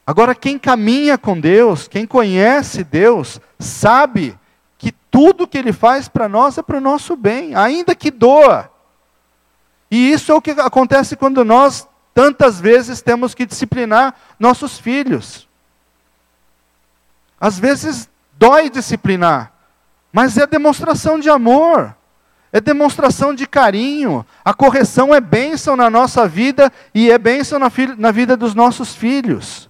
[0.09, 4.35] Agora, quem caminha com Deus, quem conhece Deus, sabe
[4.75, 8.71] que tudo que Ele faz para nós é para o nosso bem, ainda que doa.
[9.91, 15.47] E isso é o que acontece quando nós, tantas vezes, temos que disciplinar nossos filhos.
[17.39, 19.53] Às vezes dói disciplinar,
[20.11, 21.95] mas é demonstração de amor,
[22.51, 24.25] é demonstração de carinho.
[24.43, 28.95] A correção é bênção na nossa vida e é bênção na, na vida dos nossos
[28.95, 29.68] filhos.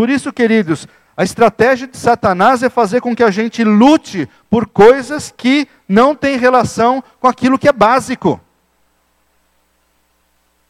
[0.00, 4.66] Por isso, queridos, a estratégia de Satanás é fazer com que a gente lute por
[4.66, 8.40] coisas que não têm relação com aquilo que é básico.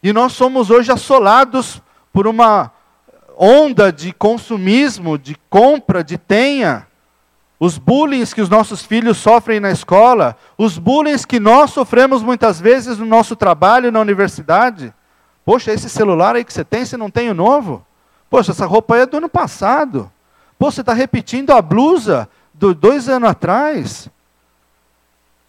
[0.03, 1.81] E nós somos hoje assolados
[2.13, 2.73] por uma
[3.39, 6.89] onda de consumismo, de compra, de tenha.
[7.61, 12.61] Os bullying que os nossos filhos sofrem na escola, os bullying que nós sofremos muitas
[12.61, 14.93] vezes no nosso trabalho na universidade.
[15.45, 17.87] Poxa, esse celular aí que você tem, você não tem o novo?
[18.31, 20.11] Poxa, essa roupa aí é do ano passado.
[20.57, 24.09] Pô, você está repetindo a blusa do dois anos atrás.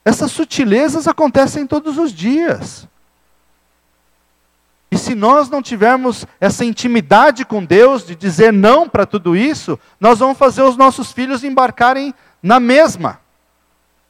[0.04, 2.88] Essas sutilezas acontecem todos os dias.
[4.90, 9.80] E se nós não tivermos essa intimidade com Deus, de dizer não para tudo isso,
[10.00, 13.20] nós vamos fazer os nossos filhos embarcarem na mesma.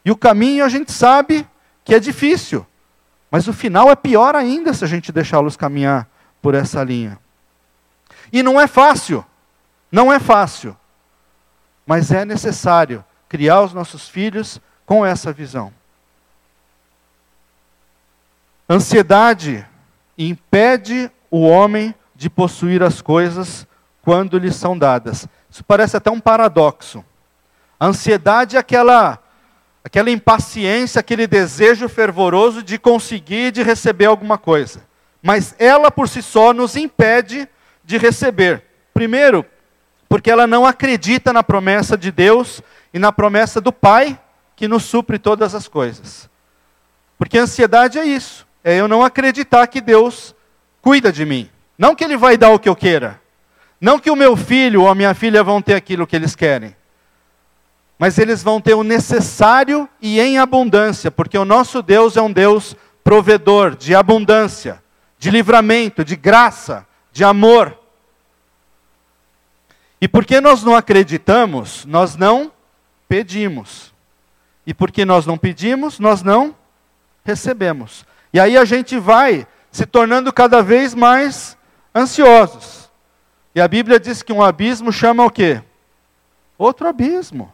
[0.03, 1.45] E o caminho a gente sabe
[1.83, 2.65] que é difícil,
[3.29, 6.07] mas o final é pior ainda se a gente deixá-los caminhar
[6.41, 7.19] por essa linha.
[8.31, 9.25] E não é fácil,
[9.91, 10.75] não é fácil
[11.91, 15.73] mas é necessário criar os nossos filhos com essa visão.
[18.69, 19.67] Ansiedade
[20.17, 23.67] impede o homem de possuir as coisas
[24.01, 25.27] quando lhe são dadas.
[25.49, 27.03] Isso parece até um paradoxo.
[27.77, 29.19] A ansiedade é aquela
[29.83, 34.81] aquela impaciência, aquele desejo fervoroso de conseguir, de receber alguma coisa.
[35.21, 37.49] Mas ela por si só nos impede
[37.91, 38.63] de receber.
[38.93, 39.45] Primeiro,
[40.07, 42.61] porque ela não acredita na promessa de Deus
[42.93, 44.17] e na promessa do Pai
[44.55, 46.29] que nos supre todas as coisas.
[47.17, 50.33] Porque a ansiedade é isso, é eu não acreditar que Deus
[50.81, 51.49] cuida de mim.
[51.77, 53.19] Não que Ele vai dar o que eu queira.
[53.79, 56.75] Não que o meu filho ou a minha filha vão ter aquilo que eles querem.
[57.97, 62.31] Mas eles vão ter o necessário e em abundância, porque o nosso Deus é um
[62.31, 64.81] Deus provedor de abundância,
[65.17, 67.80] de livramento, de graça, de amor.
[70.01, 72.51] E porque nós não acreditamos, nós não
[73.07, 73.93] pedimos.
[74.65, 76.55] E porque nós não pedimos, nós não
[77.23, 78.03] recebemos.
[78.33, 81.55] E aí a gente vai se tornando cada vez mais
[81.95, 82.89] ansiosos.
[83.53, 85.61] E a Bíblia diz que um abismo chama o quê?
[86.57, 87.53] Outro abismo.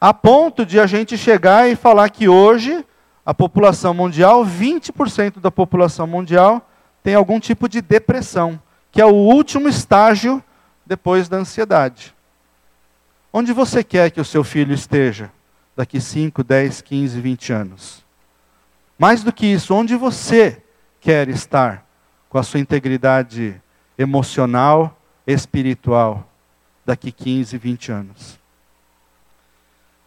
[0.00, 2.84] A ponto de a gente chegar e falar que hoje
[3.24, 6.68] a população mundial, 20% da população mundial,
[7.02, 8.60] tem algum tipo de depressão,
[8.90, 10.42] que é o último estágio
[10.84, 12.14] depois da ansiedade.
[13.32, 15.30] Onde você quer que o seu filho esteja
[15.74, 18.04] daqui 5, 10, 15, 20 anos?
[18.98, 20.62] Mais do que isso, onde você
[21.00, 21.86] quer estar
[22.28, 23.60] com a sua integridade
[23.98, 26.28] emocional, espiritual,
[26.84, 28.38] daqui 15, 20 anos?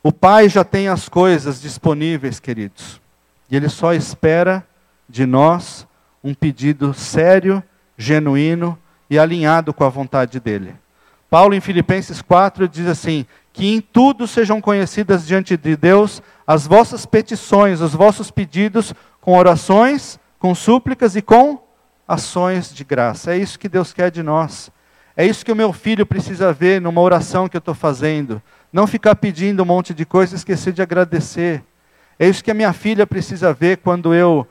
[0.03, 3.01] O Pai já tem as coisas disponíveis, queridos,
[3.49, 4.65] e Ele só espera
[5.09, 5.88] de nós
[6.23, 7.63] um pedido sério,
[7.97, 8.78] genuíno
[9.10, 10.76] e alinhado com a vontade dele.
[11.30, 16.68] Paulo, em Filipenses 4, diz assim: Que em tudo sejam conhecidas diante de Deus as
[16.68, 21.60] vossas petições, os vossos pedidos, com orações, com súplicas e com
[22.08, 23.34] ações de graça.
[23.34, 24.72] É isso que Deus quer de nós.
[25.18, 28.41] É isso que o meu filho precisa ver numa oração que eu estou fazendo.
[28.72, 31.64] Não ficar pedindo um monte de coisa e esquecer de agradecer.
[32.20, 34.47] É isso que a minha filha precisa ver quando eu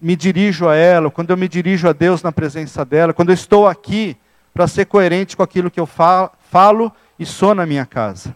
[0.00, 3.34] me dirijo a ela, quando eu me dirijo a Deus na presença dela, quando eu
[3.34, 4.16] estou aqui
[4.52, 8.34] para ser coerente com aquilo que eu falo e sou na minha casa.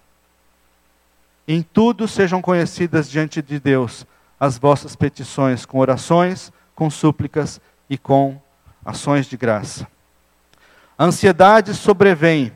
[1.46, 4.06] Em tudo sejam conhecidas diante de Deus
[4.38, 8.40] as vossas petições, com orações, com súplicas e com
[8.84, 9.86] ações de graça.
[10.96, 12.52] A ansiedade sobrevém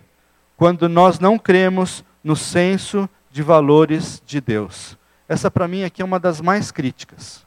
[0.57, 4.97] quando nós não cremos no senso de valores de Deus.
[5.29, 7.44] Essa, para mim, aqui é uma das mais críticas.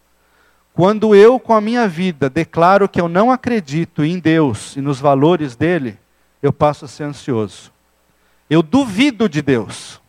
[0.77, 4.99] Quando eu, com a minha vida, declaro que eu não acredito em Deus e nos
[4.99, 5.97] valores dele,
[6.39, 7.71] eu passo a ser ansioso.
[8.47, 9.99] Eu duvido de Deus.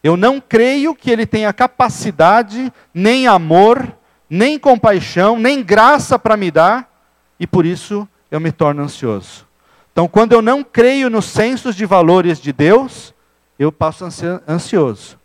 [0.00, 3.96] Eu não creio que ele tenha capacidade, nem amor,
[4.30, 6.88] nem compaixão, nem graça para me dar,
[7.40, 9.44] e por isso eu me torno ansioso.
[9.90, 13.12] Então, quando eu não creio nos sensos de valores de Deus,
[13.58, 15.18] eu passo a ser ansioso.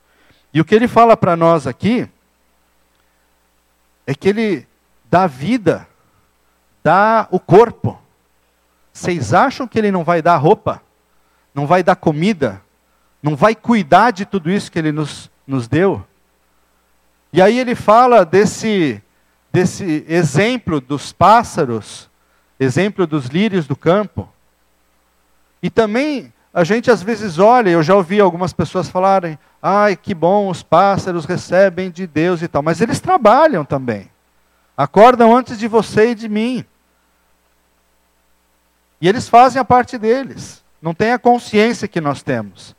[0.52, 2.10] E o que ele fala para nós aqui
[4.06, 4.68] é que ele
[5.10, 5.88] dá vida,
[6.84, 8.00] dá o corpo.
[8.94, 10.82] Vocês acham que ele não vai dar roupa?
[11.54, 12.62] Não vai dar comida?
[13.22, 16.06] Não vai cuidar de tudo isso que ele nos, nos deu?
[17.34, 19.02] E aí ele fala desse,
[19.52, 22.10] desse exemplo dos pássaros,
[22.60, 24.30] exemplo dos lírios do campo.
[25.62, 30.14] E também a gente às vezes olha, eu já ouvi algumas pessoas falarem, ai que
[30.14, 34.10] bom, os pássaros recebem de Deus e tal, mas eles trabalham também.
[34.78, 36.64] Acordam antes de você e de mim.
[39.02, 40.64] E eles fazem a parte deles.
[40.82, 42.74] Não tem a consciência que nós temos.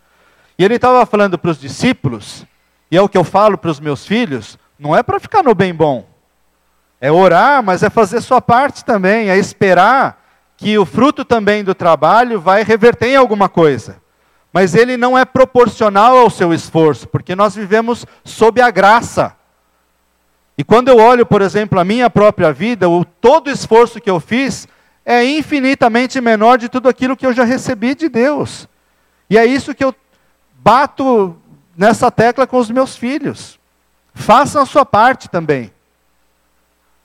[0.58, 2.46] E ele estava falando para os discípulos,
[2.90, 5.54] e é o que eu falo para os meus filhos: não é para ficar no
[5.54, 6.06] bem bom.
[6.98, 10.25] É orar, mas é fazer sua parte também, é esperar
[10.56, 13.96] que o fruto também do trabalho vai reverter em alguma coisa.
[14.52, 19.36] Mas ele não é proporcional ao seu esforço, porque nós vivemos sob a graça.
[20.56, 24.18] E quando eu olho, por exemplo, a minha própria vida, o todo esforço que eu
[24.18, 24.66] fiz
[25.04, 28.66] é infinitamente menor de tudo aquilo que eu já recebi de Deus.
[29.28, 29.94] E é isso que eu
[30.54, 31.36] bato
[31.76, 33.60] nessa tecla com os meus filhos.
[34.14, 35.70] Façam a sua parte também.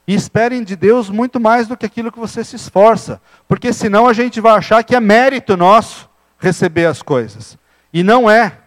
[0.08, 3.22] E esperem de Deus muito mais do que aquilo que você se esforça.
[3.48, 7.58] Porque senão a gente vai achar que é mérito nosso receber as coisas.
[7.94, 8.58] E não é.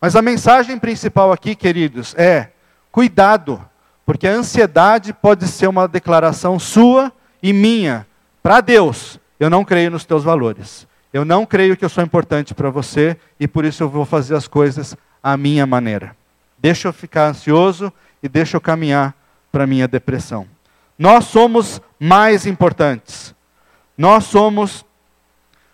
[0.00, 2.50] Mas a mensagem principal aqui, queridos, é:
[2.90, 3.64] cuidado,
[4.04, 7.12] porque a ansiedade pode ser uma declaração sua
[7.42, 8.06] e minha
[8.42, 9.18] para Deus.
[9.38, 10.86] Eu não creio nos teus valores.
[11.12, 14.34] Eu não creio que eu sou importante para você e por isso eu vou fazer
[14.34, 16.16] as coisas à minha maneira.
[16.58, 19.14] Deixa eu ficar ansioso e deixa eu caminhar
[19.52, 20.46] para minha depressão.
[20.98, 23.34] Nós somos mais importantes.
[23.96, 24.84] Nós somos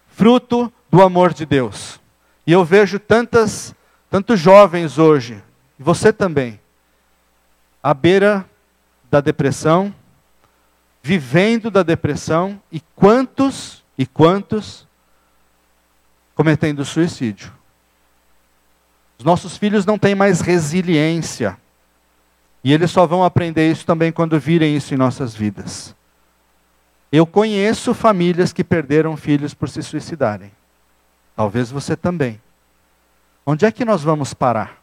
[0.08, 2.00] fruto do amor de Deus.
[2.46, 3.74] E eu vejo tantas,
[4.10, 5.42] tantos jovens hoje,
[5.78, 6.60] e você também,
[7.82, 8.44] à beira
[9.10, 9.94] da depressão,
[11.02, 14.86] vivendo da depressão, e quantos e quantos
[16.34, 17.52] cometendo suicídio.
[19.18, 21.58] Os nossos filhos não têm mais resiliência.
[22.62, 25.94] E eles só vão aprender isso também quando virem isso em nossas vidas.
[27.10, 30.52] Eu conheço famílias que perderam filhos por se suicidarem.
[31.34, 32.40] Talvez você também.
[33.44, 34.80] Onde é que nós vamos parar?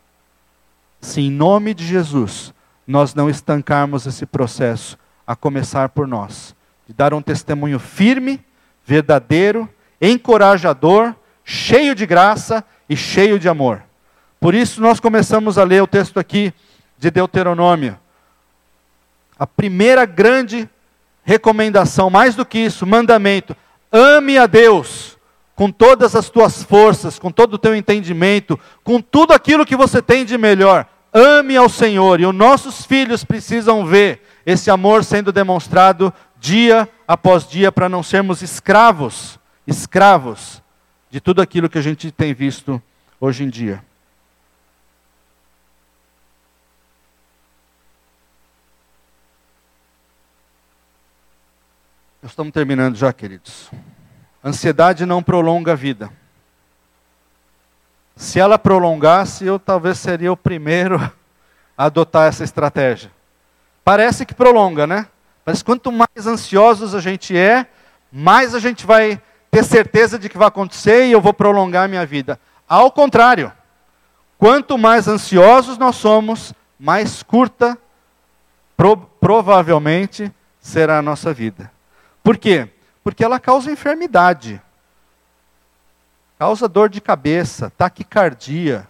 [0.99, 2.53] Se em nome de Jesus
[2.85, 4.97] nós não estancarmos esse processo,
[5.27, 6.55] a começar por nós,
[6.87, 8.39] de dar um testemunho firme,
[8.85, 9.69] verdadeiro,
[10.01, 11.13] encorajador,
[11.43, 13.83] cheio de graça e cheio de amor.
[14.39, 16.53] Por isso nós começamos a ler o texto aqui
[16.97, 17.97] de Deuteronômio.
[19.37, 20.69] A primeira grande
[21.23, 23.55] recomendação, mais do que isso, mandamento:
[23.91, 25.17] ame a Deus
[25.55, 30.01] com todas as tuas forças, com todo o teu entendimento, com tudo aquilo que você
[30.01, 30.85] tem de melhor.
[31.11, 37.47] Ame ao Senhor, e os nossos filhos precisam ver esse amor sendo demonstrado dia após
[37.47, 40.61] dia para não sermos escravos, escravos
[41.09, 42.79] de tudo aquilo que a gente tem visto
[43.19, 43.83] hoje em dia.
[52.27, 53.71] Nós estamos terminando já, queridos.
[54.43, 56.11] Ansiedade não prolonga a vida.
[58.17, 60.99] Se ela prolongasse, eu talvez seria o primeiro
[61.77, 63.09] a adotar essa estratégia.
[63.81, 65.07] Parece que prolonga, né?
[65.45, 67.65] Mas quanto mais ansiosos a gente é,
[68.11, 71.87] mais a gente vai ter certeza de que vai acontecer e eu vou prolongar a
[71.87, 72.37] minha vida.
[72.67, 73.53] Ao contrário,
[74.37, 77.77] quanto mais ansiosos nós somos, mais curta
[78.75, 81.76] pro, provavelmente será a nossa vida.
[82.27, 82.67] Por quê?
[83.05, 84.61] Porque ela causa enfermidade.
[86.37, 88.85] causa dor de cabeça, taquicardia,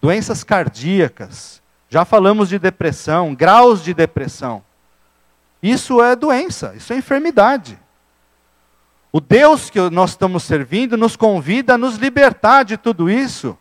[0.00, 1.60] doenças cardíacas.
[1.88, 4.62] Já falamos de depressão, graus de depressão.
[5.60, 7.76] Isso é doença, isso é enfermidade.
[9.10, 13.58] O Deus que nós estamos servindo nos convida a nos libertar de tudo isso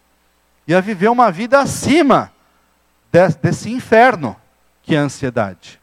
[0.68, 2.32] e a viver uma vida acima
[3.42, 4.36] desse inferno
[4.84, 5.82] que é a ansiedade.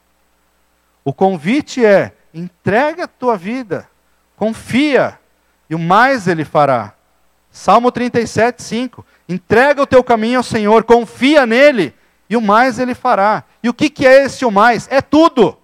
[1.05, 3.89] O convite é: entrega a tua vida,
[4.37, 5.19] confia,
[5.69, 6.95] e o mais ele fará.
[7.51, 9.07] Salmo 37, 5.
[9.29, 11.95] Entrega o teu caminho ao Senhor, confia nele,
[12.29, 13.45] e o mais ele fará.
[13.63, 14.89] E o que, que é esse o mais?
[14.91, 15.57] É tudo.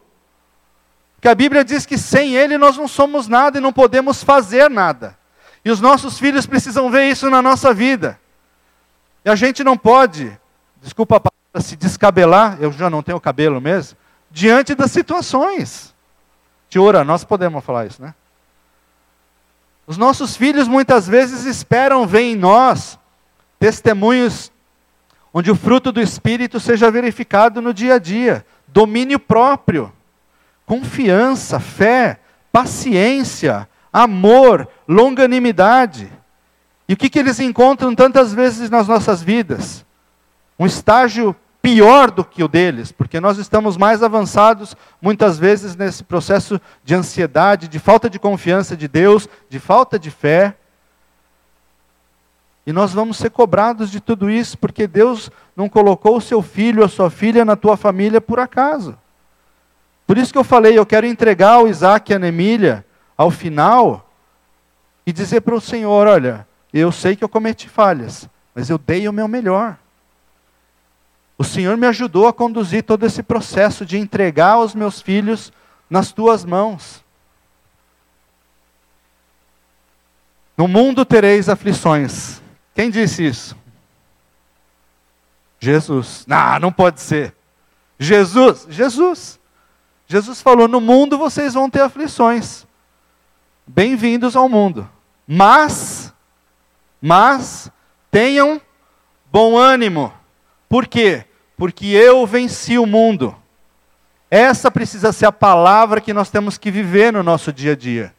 [1.21, 4.69] Que a Bíblia diz que sem ele nós não somos nada e não podemos fazer
[4.71, 5.17] nada.
[5.65, 8.21] E os nossos filhos precisam ver isso na nossa vida.
[9.25, 10.39] E a gente não pode,
[10.81, 13.99] desculpa a palavra, se descabelar, eu já não tenho cabelo mesmo,
[14.31, 15.96] diante das situações.
[16.69, 18.15] Tiora, nós podemos falar isso, né?
[19.87, 22.99] Os nossos filhos muitas vezes esperam ver em nós
[23.59, 24.51] testemunhos
[25.33, 29.93] onde o fruto do Espírito seja verificado no dia a dia, domínio próprio,
[30.65, 32.19] confiança, fé,
[32.51, 36.11] paciência, amor, longanimidade.
[36.89, 39.85] E o que, que eles encontram tantas vezes nas nossas vidas?
[40.59, 41.37] Um estágio
[41.67, 46.95] pior do que o deles, porque nós estamos mais avançados muitas vezes nesse processo de
[46.95, 50.55] ansiedade, de falta de confiança de Deus, de falta de fé.
[52.65, 56.83] E nós vamos ser cobrados de tudo isso, porque Deus não colocou o seu filho
[56.83, 58.97] ou a sua filha na tua família por acaso.
[60.07, 62.87] Por isso que eu falei, eu quero entregar o Isaac e a Nemília
[63.17, 64.09] ao final
[65.05, 69.09] e dizer para o Senhor: olha, eu sei que eu cometi falhas, mas eu dei
[69.09, 69.77] o meu melhor.
[71.39, 75.53] O Senhor me ajudou a conduzir todo esse processo de entregar os meus filhos
[75.89, 77.05] nas tuas mãos.
[80.57, 82.41] No mundo tereis aflições.
[82.75, 83.57] Quem disse isso?
[85.61, 86.25] Jesus.
[86.27, 87.35] Não, não pode ser.
[87.99, 89.39] Jesus, Jesus.
[90.07, 92.67] Jesus falou: No mundo vocês vão ter aflições.
[93.67, 94.89] Bem-vindos ao mundo.
[95.27, 96.15] Mas,
[97.01, 97.71] mas,
[98.11, 98.61] tenham
[99.31, 100.13] bom ânimo.
[100.69, 101.25] Por quê?
[101.57, 103.35] Porque eu venci o mundo.
[104.31, 108.15] Essa precisa ser a palavra que nós temos que viver no nosso dia a dia.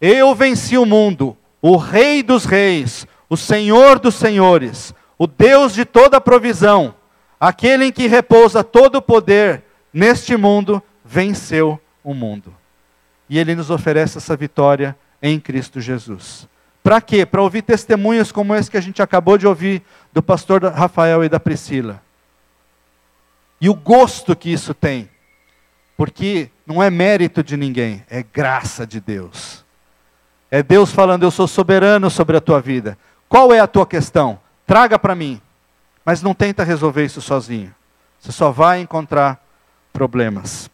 [0.00, 5.84] Eu venci o mundo, o Rei dos Reis, o Senhor dos Senhores, o Deus de
[5.84, 6.94] toda provisão,
[7.38, 12.54] aquele em que repousa todo o poder neste mundo, venceu o mundo.
[13.28, 16.48] E ele nos oferece essa vitória em Cristo Jesus.
[16.88, 17.26] Para quê?
[17.26, 21.28] Para ouvir testemunhos como esse que a gente acabou de ouvir do pastor Rafael e
[21.28, 22.02] da Priscila.
[23.60, 25.06] E o gosto que isso tem.
[25.98, 29.66] Porque não é mérito de ninguém, é graça de Deus.
[30.50, 32.96] É Deus falando: Eu sou soberano sobre a tua vida.
[33.28, 34.40] Qual é a tua questão?
[34.66, 35.42] Traga para mim.
[36.06, 37.74] Mas não tenta resolver isso sozinho.
[38.18, 39.44] Você só vai encontrar
[39.92, 40.70] problemas.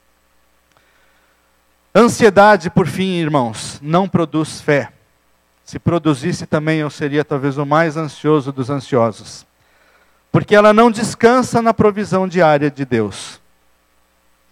[1.93, 4.93] Ansiedade, por fim, irmãos, não produz fé.
[5.65, 9.47] Se produzisse também, eu seria talvez o mais ansioso dos ansiosos.
[10.31, 13.41] Porque ela não descansa na provisão diária de Deus.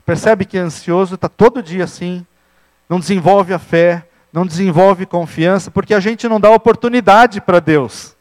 [0.06, 2.26] Percebe que ansioso está todo dia assim,
[2.88, 8.16] não desenvolve a fé, não desenvolve confiança, porque a gente não dá oportunidade para Deus.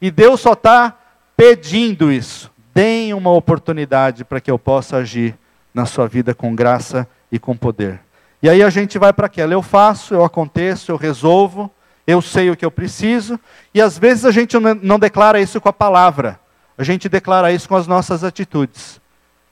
[0.00, 0.96] E Deus só está
[1.36, 2.50] pedindo isso.
[2.74, 5.36] Deem uma oportunidade para que eu possa agir
[5.72, 8.00] na sua vida com graça e com poder.
[8.42, 11.70] E aí a gente vai para aquela, eu faço, eu aconteço, eu resolvo,
[12.10, 13.38] eu sei o que eu preciso,
[13.72, 16.38] e às vezes a gente não declara isso com a palavra,
[16.76, 19.00] a gente declara isso com as nossas atitudes.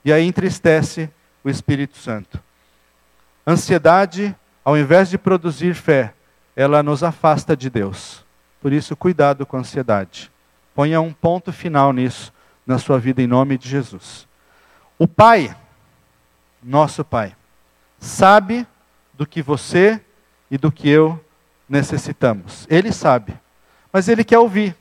[0.05, 1.11] E aí entristece
[1.45, 2.43] o Espírito Santo.
[3.47, 4.35] Ansiedade,
[4.65, 6.15] ao invés de produzir fé,
[6.57, 8.25] ela nos afasta de Deus.
[8.61, 10.31] Por isso, cuidado com a ansiedade.
[10.75, 12.33] Ponha um ponto final nisso
[12.67, 14.27] na sua vida em nome de Jesus.
[14.99, 15.57] O Pai,
[16.63, 17.35] nosso Pai,
[17.99, 18.67] sabe
[19.15, 20.01] do que você
[20.51, 21.23] e do que eu
[21.69, 22.67] necessitamos.
[22.71, 23.35] Ele sabe,
[23.93, 24.77] mas ele quer ouvir.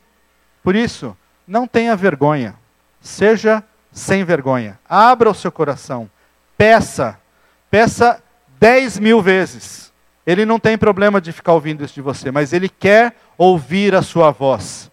[0.64, 1.16] Por isso,
[1.48, 2.56] não tenha vergonha.
[3.00, 4.80] Seja sem vergonha.
[4.88, 6.10] Abra o seu coração.
[6.58, 7.20] Peça.
[7.70, 8.22] Peça
[8.60, 9.94] dez mil vezes.
[10.26, 14.02] Ele não tem problema de ficar ouvindo isso de você, mas ele quer ouvir a
[14.02, 14.92] sua voz.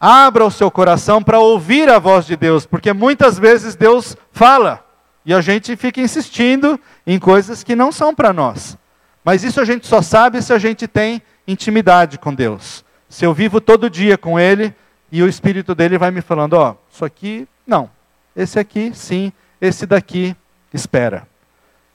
[0.00, 4.84] Abra o seu coração para ouvir a voz de Deus, porque muitas vezes Deus fala
[5.26, 8.78] e a gente fica insistindo em coisas que não são para nós.
[9.24, 12.84] Mas isso a gente só sabe se a gente tem intimidade com Deus.
[13.08, 14.74] Se eu vivo todo dia com Ele
[15.12, 17.90] e o Espírito dele vai me falando: ó, oh, isso aqui, não.
[18.34, 19.32] Esse aqui, sim.
[19.60, 20.34] Esse daqui,
[20.72, 21.28] espera.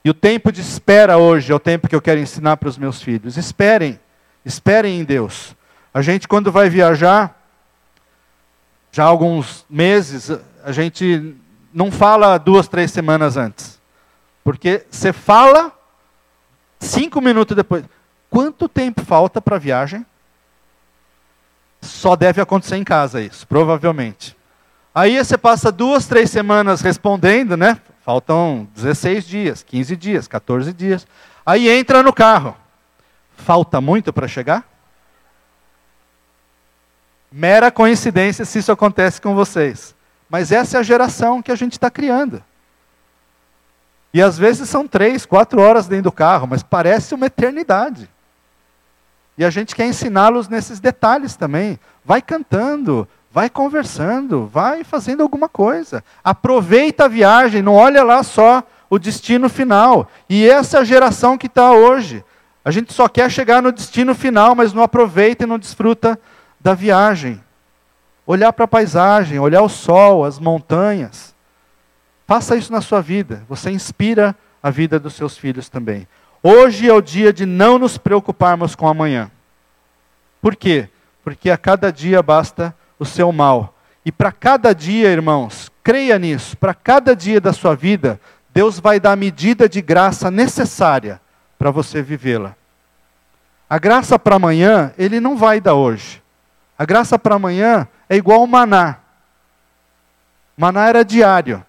[0.03, 2.77] E o tempo de espera hoje é o tempo que eu quero ensinar para os
[2.77, 3.37] meus filhos.
[3.37, 3.99] Esperem,
[4.43, 5.55] esperem em Deus.
[5.91, 7.41] A gente, quando vai viajar,
[8.91, 10.31] já há alguns meses,
[10.63, 11.35] a gente
[11.73, 13.81] não fala duas, três semanas antes.
[14.43, 15.74] Porque você fala
[16.79, 17.83] cinco minutos depois.
[18.29, 20.05] Quanto tempo falta para a viagem?
[21.81, 24.35] Só deve acontecer em casa isso, provavelmente.
[24.93, 27.79] Aí você passa duas, três semanas respondendo, né?
[28.01, 31.05] Faltam 16 dias, 15 dias, 14 dias.
[31.45, 32.55] Aí entra no carro.
[33.35, 34.63] Falta muito para chegar?
[37.31, 39.93] Mera coincidência se isso acontece com vocês.
[40.29, 42.41] Mas essa é a geração que a gente está criando.
[44.15, 48.09] E às vezes são três, quatro horas dentro do carro, mas parece uma eternidade.
[49.37, 51.77] E a gente quer ensiná-los nesses detalhes também.
[52.05, 56.01] Vai cantando, vai conversando, vai fazendo alguma coisa.
[56.23, 60.09] Aproveita a viagem, não olha lá só o destino final.
[60.29, 62.23] E essa geração que está hoje.
[62.63, 66.17] A gente só quer chegar no destino final, mas não aproveita e não desfruta
[66.57, 67.43] da viagem.
[68.25, 71.34] Olhar para a paisagem, olhar o sol, as montanhas.
[72.27, 73.43] Faça isso na sua vida.
[73.47, 76.07] Você inspira a vida dos seus filhos também.
[76.41, 79.31] Hoje é o dia de não nos preocuparmos com amanhã.
[80.41, 80.89] Por quê?
[81.23, 83.75] Porque a cada dia basta o seu mal.
[84.05, 88.19] E para cada dia, irmãos, creia nisso, para cada dia da sua vida,
[88.53, 91.19] Deus vai dar a medida de graça necessária
[91.57, 92.55] para você vivê-la.
[93.67, 96.21] A graça para amanhã, Ele não vai dar hoje.
[96.77, 98.97] A graça para amanhã é igual o maná.
[100.55, 101.65] Maná era diário.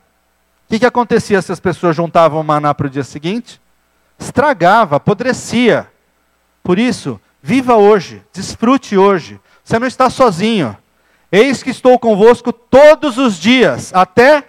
[0.67, 3.61] O que, que acontecia se as pessoas juntavam maná para o dia seguinte?
[4.19, 5.89] Estragava, apodrecia.
[6.61, 9.41] Por isso, viva hoje, desfrute hoje.
[9.63, 10.77] Você não está sozinho.
[11.31, 14.45] Eis que estou convosco todos os dias, até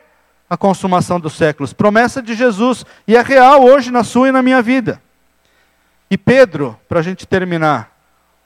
[0.49, 1.71] a consumação dos séculos.
[1.71, 4.99] Promessa de Jesus, e é real hoje na sua e na minha vida.
[6.09, 7.95] E Pedro, para a gente terminar,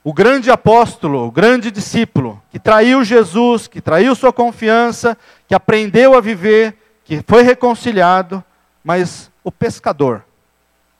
[0.04, 5.16] o grande apóstolo, o grande discípulo, que traiu Jesus, que traiu sua confiança,
[5.46, 6.76] que aprendeu a viver,
[7.12, 8.42] que foi reconciliado,
[8.82, 10.24] mas o pescador,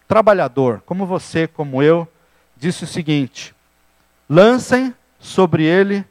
[0.06, 2.06] trabalhador, como você, como eu,
[2.54, 3.54] disse o seguinte:
[4.28, 6.04] lancem sobre ele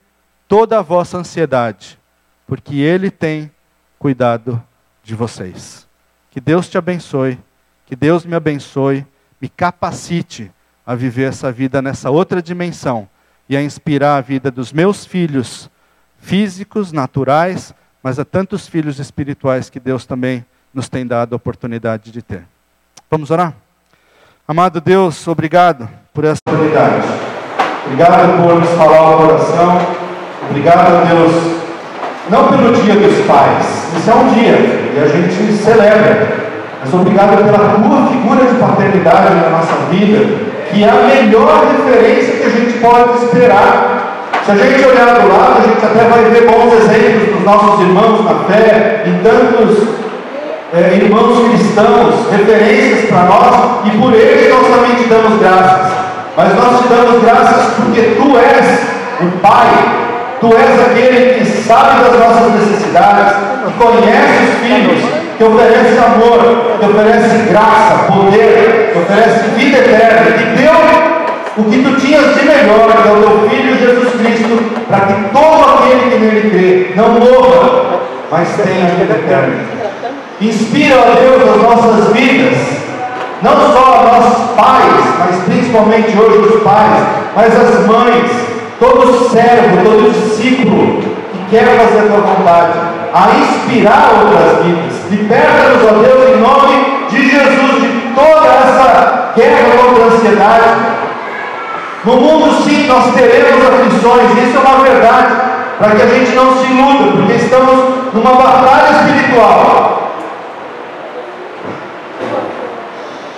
[0.47, 1.99] toda a vossa ansiedade,
[2.47, 3.51] porque Ele tem
[3.99, 4.59] cuidado
[5.03, 5.87] de vocês.
[6.31, 7.37] Que Deus te abençoe,
[7.85, 9.05] que Deus me abençoe,
[9.39, 10.51] me capacite
[10.83, 13.07] a viver essa vida nessa outra dimensão
[13.47, 15.69] e a inspirar a vida dos meus filhos
[16.17, 17.71] físicos, naturais,
[18.03, 22.43] mas a tantos filhos espirituais que Deus também nos tem dado a oportunidade de ter.
[23.09, 23.53] Vamos orar?
[24.47, 27.07] Amado Deus, obrigado por essa oportunidade.
[27.85, 30.01] Obrigado por nos falar o coração.
[30.49, 31.61] Obrigado, Deus,
[32.29, 36.27] não pelo dia dos pais, isso é um dia e a gente celebra,
[36.81, 42.37] mas obrigado pela tua figura de paternidade na nossa vida, que é a melhor referência
[42.37, 43.90] que a gente pode esperar.
[44.45, 47.79] Se a gente olhar do lado, a gente até vai ver bons exemplos dos nossos
[47.81, 49.87] irmãos na fé, em tantos
[50.73, 55.91] é, irmãos cristãos, referências para nós, e por eles nós também te damos graças.
[56.35, 60.01] Mas nós te damos graças porque tu és o Pai
[60.41, 65.03] Tu és aquele que sabe das nossas necessidades, que conhece os filhos,
[65.37, 71.10] que oferece amor, que oferece graça, poder, que oferece vida eterna, que deu
[71.57, 75.13] o que tu tinhas de melhor, que é o teu Filho Jesus Cristo, para que
[75.33, 77.99] todo aquele que nele crê não morra,
[78.31, 79.55] mas tenha vida eterna.
[80.39, 82.57] Inspira, ó Deus, as nossas vidas,
[83.41, 87.03] não só nossos pais, mas principalmente hoje os pais,
[87.35, 88.31] mas as mães,
[88.79, 92.79] todo servo, todo discípulo que quer fazer a tua vontade,
[93.13, 95.11] a inspirar outras vidas.
[95.11, 100.90] Liberta-nos, ó Deus, em nome de Jesus, de toda essa guerra contra a ansiedade.
[102.03, 105.35] No mundo, sim, nós teremos aflições, isso é uma verdade,
[105.77, 110.11] para que a gente não se iluda, porque estamos numa batalha espiritual.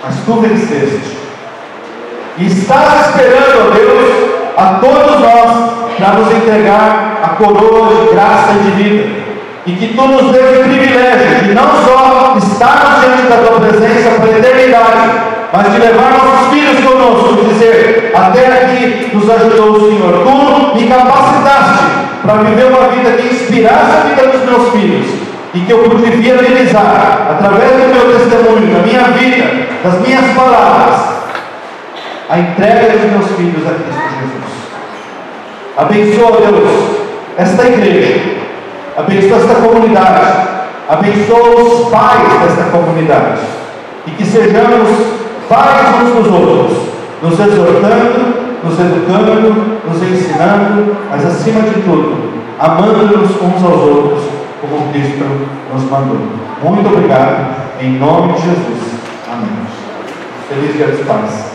[0.02, 1.18] Mas tu venceste.
[2.38, 8.52] E estás esperando, ó Deus, a todos nós para nos entregar a coroa de graça
[8.52, 9.24] e de vida.
[9.66, 14.10] E que tu nos dê o privilégio de não só estarmos diante da tua presença
[14.20, 15.10] para a eternidade,
[15.54, 20.24] mas de levar nossos filhos conosco e dizer: Até aqui nos ajudou o Senhor.
[20.24, 21.84] Tu me capacitaste
[22.26, 25.06] para viver uma vida que inspirasse a vida dos meus filhos
[25.54, 31.00] e que eu pude viabilizar através do meu testemunho, da minha vida, das minhas palavras,
[32.28, 34.54] a entrega dos meus filhos a Cristo Jesus.
[35.76, 36.96] Abençoa, Deus,
[37.38, 38.20] esta igreja,
[38.96, 40.48] abençoa esta comunidade,
[40.88, 43.38] abençoa os pais desta comunidade
[44.08, 46.78] e que sejamos pais uns dos outros,
[47.22, 54.24] nos exortando, nos educando, nos ensinando, mas acima de tudo, amando-nos uns aos outros,
[54.60, 55.24] como Cristo
[55.72, 56.18] nos mandou.
[56.62, 58.94] Muito obrigado, em nome de Jesus.
[59.30, 59.66] Amém.
[60.48, 61.53] Feliz Dia dos Pais.